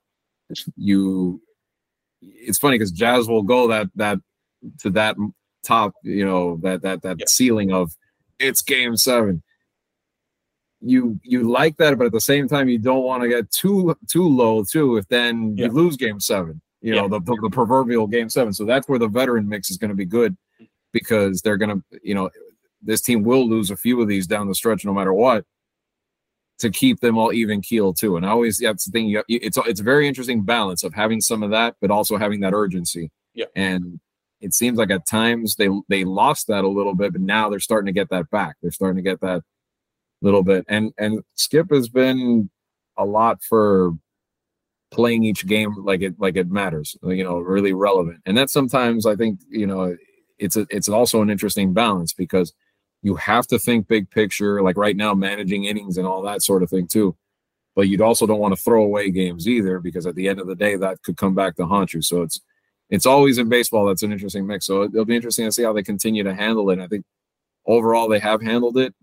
you, 0.77 1.43
it's 2.23 2.59
funny 2.59 2.77
because 2.79 2.93
Jazz 2.93 3.29
will 3.29 3.43
go 3.43 3.69
that, 3.69 3.89
that, 3.97 4.19
to 4.81 4.91
that 4.91 5.17
top, 5.65 5.95
you 6.03 6.25
know, 6.25 6.59
that, 6.63 6.83
that, 6.83 7.03
that 7.03 7.17
yeah. 7.21 7.27
ceiling 7.27 7.73
of 7.73 7.93
it's 8.39 8.63
game 8.63 8.97
seven. 8.97 9.43
You, 10.81 11.19
you 11.25 11.51
like 11.51 11.77
that, 11.79 11.99
but 11.99 12.07
at 12.07 12.13
the 12.13 12.21
same 12.21 12.47
time, 12.47 12.69
you 12.69 12.79
don't 12.79 13.03
want 13.03 13.23
to 13.23 13.29
get 13.29 13.51
too, 13.51 13.97
too 14.09 14.29
low 14.29 14.65
too, 14.65 14.97
if 14.97 15.09
then 15.09 15.57
yeah. 15.57 15.67
you 15.67 15.73
lose 15.73 15.97
game 15.97 16.21
seven 16.21 16.61
you 16.81 16.95
know, 16.95 17.09
the, 17.09 17.21
the, 17.21 17.37
the 17.43 17.51
proverbial 17.51 18.07
game 18.07 18.29
seven. 18.29 18.53
So 18.53 18.65
that's 18.65 18.89
where 18.89 18.99
the 18.99 19.09
veteran 19.09 19.49
mix 19.49 19.71
is 19.71 19.79
going 19.79 19.91
to 19.91 19.97
be 19.97 20.05
good 20.05 20.37
because 20.93 21.43
they're 21.43 21.57
going 21.57 21.77
to, 21.77 22.01
you 22.03 22.15
know, 22.15 22.31
this 22.83 23.01
team 23.01 23.25
will 23.25 23.49
lose 23.49 23.71
a 23.71 23.77
few 23.77 24.01
of 24.01 24.09
these 24.09 24.27
down 24.27 24.49
the 24.49 24.55
stretch 24.55 24.85
no 24.85 24.93
matter 24.93 25.13
what 25.13 25.45
to 26.61 26.71
keep 26.71 27.01
them 27.01 27.19
all 27.19 27.33
even 27.33 27.61
keel 27.61 27.93
too. 27.93 28.17
And 28.17 28.25
I 28.25 28.31
always 28.31 28.59
that's 28.59 28.85
the 28.85 28.93
thing. 28.93 29.07
You, 29.07 29.23
it's 29.29 29.59
it's 29.59 29.81
a 29.81 29.85
very 29.85 30.07
interesting 30.07 30.43
balance 30.43 30.85
of 30.85 30.95
having 30.95 31.21
some 31.21 31.43
of 31.43 31.51
that, 31.51 31.77
but 31.81 31.91
also 31.91 32.17
having 32.17 32.41
that 32.41 32.55
urgency. 32.55 33.11
Yeah. 33.35 33.47
And 33.57 34.01
it 34.41 34.55
seems 34.55 34.79
like 34.79 34.91
at 34.91 35.07
times 35.07 35.57
they 35.57 35.69
they 35.89 36.05
lost 36.05 36.47
that 36.49 36.65
a 36.65 36.69
little 36.69 36.95
bit, 36.95 37.13
but 37.13 37.21
now 37.21 37.49
they're 37.49 37.61
starting 37.61 37.87
to 37.87 37.93
get 37.93 38.11
that 38.11 38.31
back. 38.31 38.57
They're 38.63 38.71
starting 38.71 39.03
to 39.03 39.09
get 39.09 39.21
that 39.21 39.43
little 40.23 40.43
bit. 40.43 40.65
And 40.69 40.93
and 40.99 41.23
Skip 41.35 41.71
has 41.71 41.89
been 41.89 42.51
a 42.97 43.05
lot 43.05 43.43
for 43.43 43.93
playing 44.91 45.23
each 45.25 45.47
game 45.47 45.75
like 45.85 46.01
it 46.01 46.15
like 46.19 46.37
it 46.37 46.51
matters 46.51 46.97
you 47.03 47.23
know 47.23 47.39
really 47.39 47.73
relevant 47.73 48.21
and 48.25 48.37
that 48.39 48.49
sometimes 48.49 49.05
i 49.05 49.15
think 49.15 49.39
you 49.51 49.67
know 49.67 49.95
it's 50.39 50.57
a, 50.57 50.67
it's 50.71 50.89
also 50.89 51.21
an 51.21 51.29
interesting 51.29 51.75
balance 51.75 52.13
because 52.13 52.55
you 53.03 53.15
have 53.15 53.47
to 53.47 53.59
think 53.59 53.87
big 53.87 54.11
picture 54.11 54.63
like 54.63 54.77
right 54.77 54.97
now 54.97 55.13
managing 55.13 55.65
innings 55.65 55.99
and 55.99 56.07
all 56.07 56.23
that 56.23 56.43
sort 56.43 56.63
of 56.63 56.71
thing 56.71 56.87
too 56.87 57.15
but 57.77 57.87
you'd 57.87 58.01
also 58.01 58.27
don't 58.27 58.41
want 58.41 58.55
to 58.55 58.61
throw 58.61 58.83
away 58.83 59.11
games 59.11 59.47
either 59.47 59.79
because 59.79 60.07
at 60.07 60.15
the 60.15 60.27
end 60.27 60.41
of 60.41 60.47
the 60.47 60.57
day 60.57 60.75
that 60.75 61.03
could 61.03 61.17
come 61.17 61.35
back 61.35 61.55
to 61.55 61.67
haunt 61.67 61.93
you 61.93 62.01
so 62.01 62.23
it's 62.23 62.41
it's 62.91 63.07
always 63.07 63.39
in 63.39 63.49
baseball 63.49 63.87
that's 63.87 64.03
an 64.03 64.13
interesting 64.13 64.47
mix 64.47 64.67
so 64.67 64.83
it'll 64.83 65.05
be 65.05 65.17
interesting 65.17 65.45
to 65.45 65.53
see 65.53 65.63
how 65.63 65.73
they 65.73 65.83
continue 65.83 66.23
to 66.23 66.35
handle 66.35 66.71
it 66.71 66.79
i 66.79 66.87
think 66.87 67.05
overall 67.67 68.09
they 68.09 68.19
have 68.19 68.43
handled 68.43 68.77
it 68.77 68.95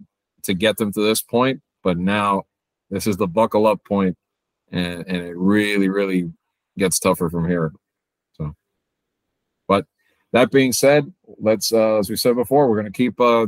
to 0.43 0.53
get 0.53 0.77
them 0.77 0.91
to 0.91 1.01
this 1.01 1.21
point 1.21 1.61
but 1.83 1.97
now 1.97 2.43
this 2.89 3.07
is 3.07 3.17
the 3.17 3.27
buckle 3.27 3.67
up 3.67 3.83
point 3.83 4.17
and 4.71 5.05
and 5.07 5.17
it 5.17 5.35
really 5.37 5.89
really 5.89 6.31
gets 6.77 6.99
tougher 6.99 7.29
from 7.29 7.47
here. 7.47 7.71
So, 8.33 8.55
but 9.67 9.85
that 10.33 10.51
being 10.51 10.73
said, 10.73 11.11
let's 11.39 11.71
uh, 11.71 11.97
as 11.97 12.09
we 12.09 12.15
said 12.15 12.35
before, 12.35 12.69
we're 12.69 12.81
going 12.81 12.91
to 12.91 12.97
keep 12.97 13.19
uh, 13.19 13.47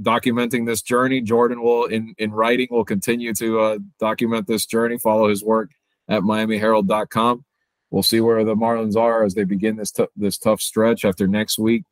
documenting 0.00 0.66
this 0.66 0.82
journey. 0.82 1.20
Jordan 1.20 1.62
will 1.62 1.86
in 1.86 2.14
in 2.18 2.30
writing 2.32 2.68
will 2.70 2.84
continue 2.84 3.34
to 3.34 3.60
uh, 3.60 3.78
document 3.98 4.46
this 4.46 4.66
journey. 4.66 4.98
Follow 4.98 5.28
his 5.28 5.44
work 5.44 5.70
at 6.08 6.22
MiamiHerald.com. 6.22 7.44
We'll 7.90 8.02
see 8.02 8.20
where 8.20 8.44
the 8.44 8.54
Marlins 8.54 8.96
are 8.96 9.24
as 9.24 9.34
they 9.34 9.44
begin 9.44 9.76
this 9.76 9.90
t- 9.90 10.06
this 10.16 10.38
tough 10.38 10.60
stretch 10.60 11.04
after 11.04 11.26
next 11.26 11.58
week. 11.58 11.84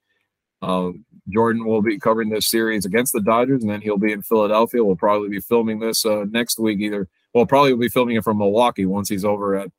Um, 0.62 1.04
Jordan 1.28 1.64
will 1.64 1.82
be 1.82 1.98
covering 1.98 2.28
this 2.28 2.46
series 2.46 2.84
against 2.84 3.12
the 3.12 3.20
Dodgers, 3.20 3.62
and 3.62 3.70
then 3.70 3.80
he'll 3.80 3.98
be 3.98 4.12
in 4.12 4.22
Philadelphia. 4.22 4.84
We'll 4.84 4.96
probably 4.96 5.28
be 5.28 5.40
filming 5.40 5.78
this 5.80 6.04
uh, 6.04 6.24
next 6.30 6.58
week, 6.58 6.80
either 6.80 7.08
well, 7.34 7.46
probably 7.46 7.72
we'll 7.72 7.80
be 7.80 7.88
filming 7.88 8.16
it 8.16 8.24
from 8.24 8.38
Milwaukee 8.38 8.86
once 8.86 9.08
he's 9.08 9.24
over 9.24 9.56
at 9.56 9.70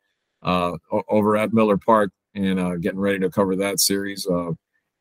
uh, 0.44 0.74
over 1.10 1.38
at 1.38 1.54
Miller 1.54 1.78
Park 1.78 2.12
and 2.36 2.60
uh, 2.60 2.76
getting 2.76 3.00
ready 3.00 3.20
to 3.20 3.30
cover 3.30 3.56
that 3.56 3.80
series. 3.80 4.28
Uh, 4.28 4.52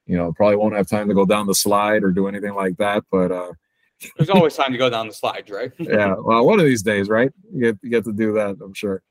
you 0.07 0.17
know, 0.17 0.33
probably 0.33 0.57
won't 0.57 0.77
have 0.77 0.89
time 0.89 1.09
to 1.09 1.15
go 1.15 1.27
down 1.27 1.47
the 1.47 1.55
slide 1.55 2.03
or 2.03 2.13
do 2.13 2.29
anything 2.29 2.55
like 2.55 2.77
that, 2.79 3.05
but 3.11 3.33
uh, 3.33 3.53
there's 4.17 4.31
always 4.31 4.55
time 4.55 4.73
to 4.73 4.79
go 4.79 4.89
down 4.89 5.09
the 5.09 5.13
slide, 5.13 5.51
right? 5.51 5.73
yeah, 5.79 6.15
well, 6.19 6.47
one 6.47 6.61
of 6.61 6.65
these 6.67 6.83
days, 6.83 7.09
right? 7.09 7.31
You 7.53 7.61
get 7.61 7.79
you 7.83 7.91
get 7.91 8.05
to 8.05 8.13
do 8.13 8.33
that, 8.35 8.57
I'm 8.63 8.75
sure. 8.75 9.03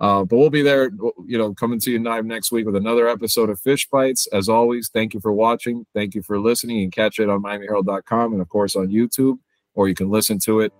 Uh, 0.00 0.24
but 0.24 0.38
we'll 0.38 0.50
be 0.50 0.62
there, 0.62 0.90
you 1.26 1.36
know, 1.36 1.52
coming 1.52 1.78
to 1.78 1.90
you 1.90 2.02
live 2.02 2.24
next 2.24 2.50
week 2.50 2.64
with 2.64 2.76
another 2.76 3.06
episode 3.06 3.50
of 3.50 3.60
Fish 3.60 3.88
Bytes. 3.90 4.26
As 4.32 4.48
always, 4.48 4.88
thank 4.88 5.12
you 5.12 5.20
for 5.20 5.32
watching. 5.32 5.84
Thank 5.94 6.14
you 6.14 6.22
for 6.22 6.38
listening. 6.38 6.80
Can 6.80 6.90
catch 6.90 7.18
it 7.18 7.28
on 7.28 7.42
MiamiHerald.com 7.42 8.32
and, 8.32 8.40
of 8.40 8.48
course, 8.48 8.76
on 8.76 8.88
YouTube, 8.88 9.38
or 9.74 9.88
you 9.88 9.94
can 9.94 10.10
listen 10.10 10.38
to 10.40 10.60
it 10.60 10.72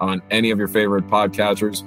on 0.00 0.22
any 0.30 0.52
of 0.52 0.58
your 0.58 0.68
favorite 0.68 1.08
podcasters. 1.08 1.82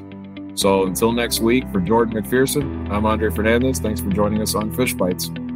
So 0.59 0.85
until 0.85 1.13
next 1.13 1.39
week, 1.39 1.63
for 1.71 1.79
Jordan 1.79 2.21
McPherson, 2.21 2.91
I'm 2.91 3.05
Andre 3.05 3.29
Fernandez. 3.29 3.79
Thanks 3.79 4.01
for 4.01 4.09
joining 4.09 4.41
us 4.41 4.53
on 4.53 4.73
Fish 4.73 4.93
Bytes. 4.93 5.50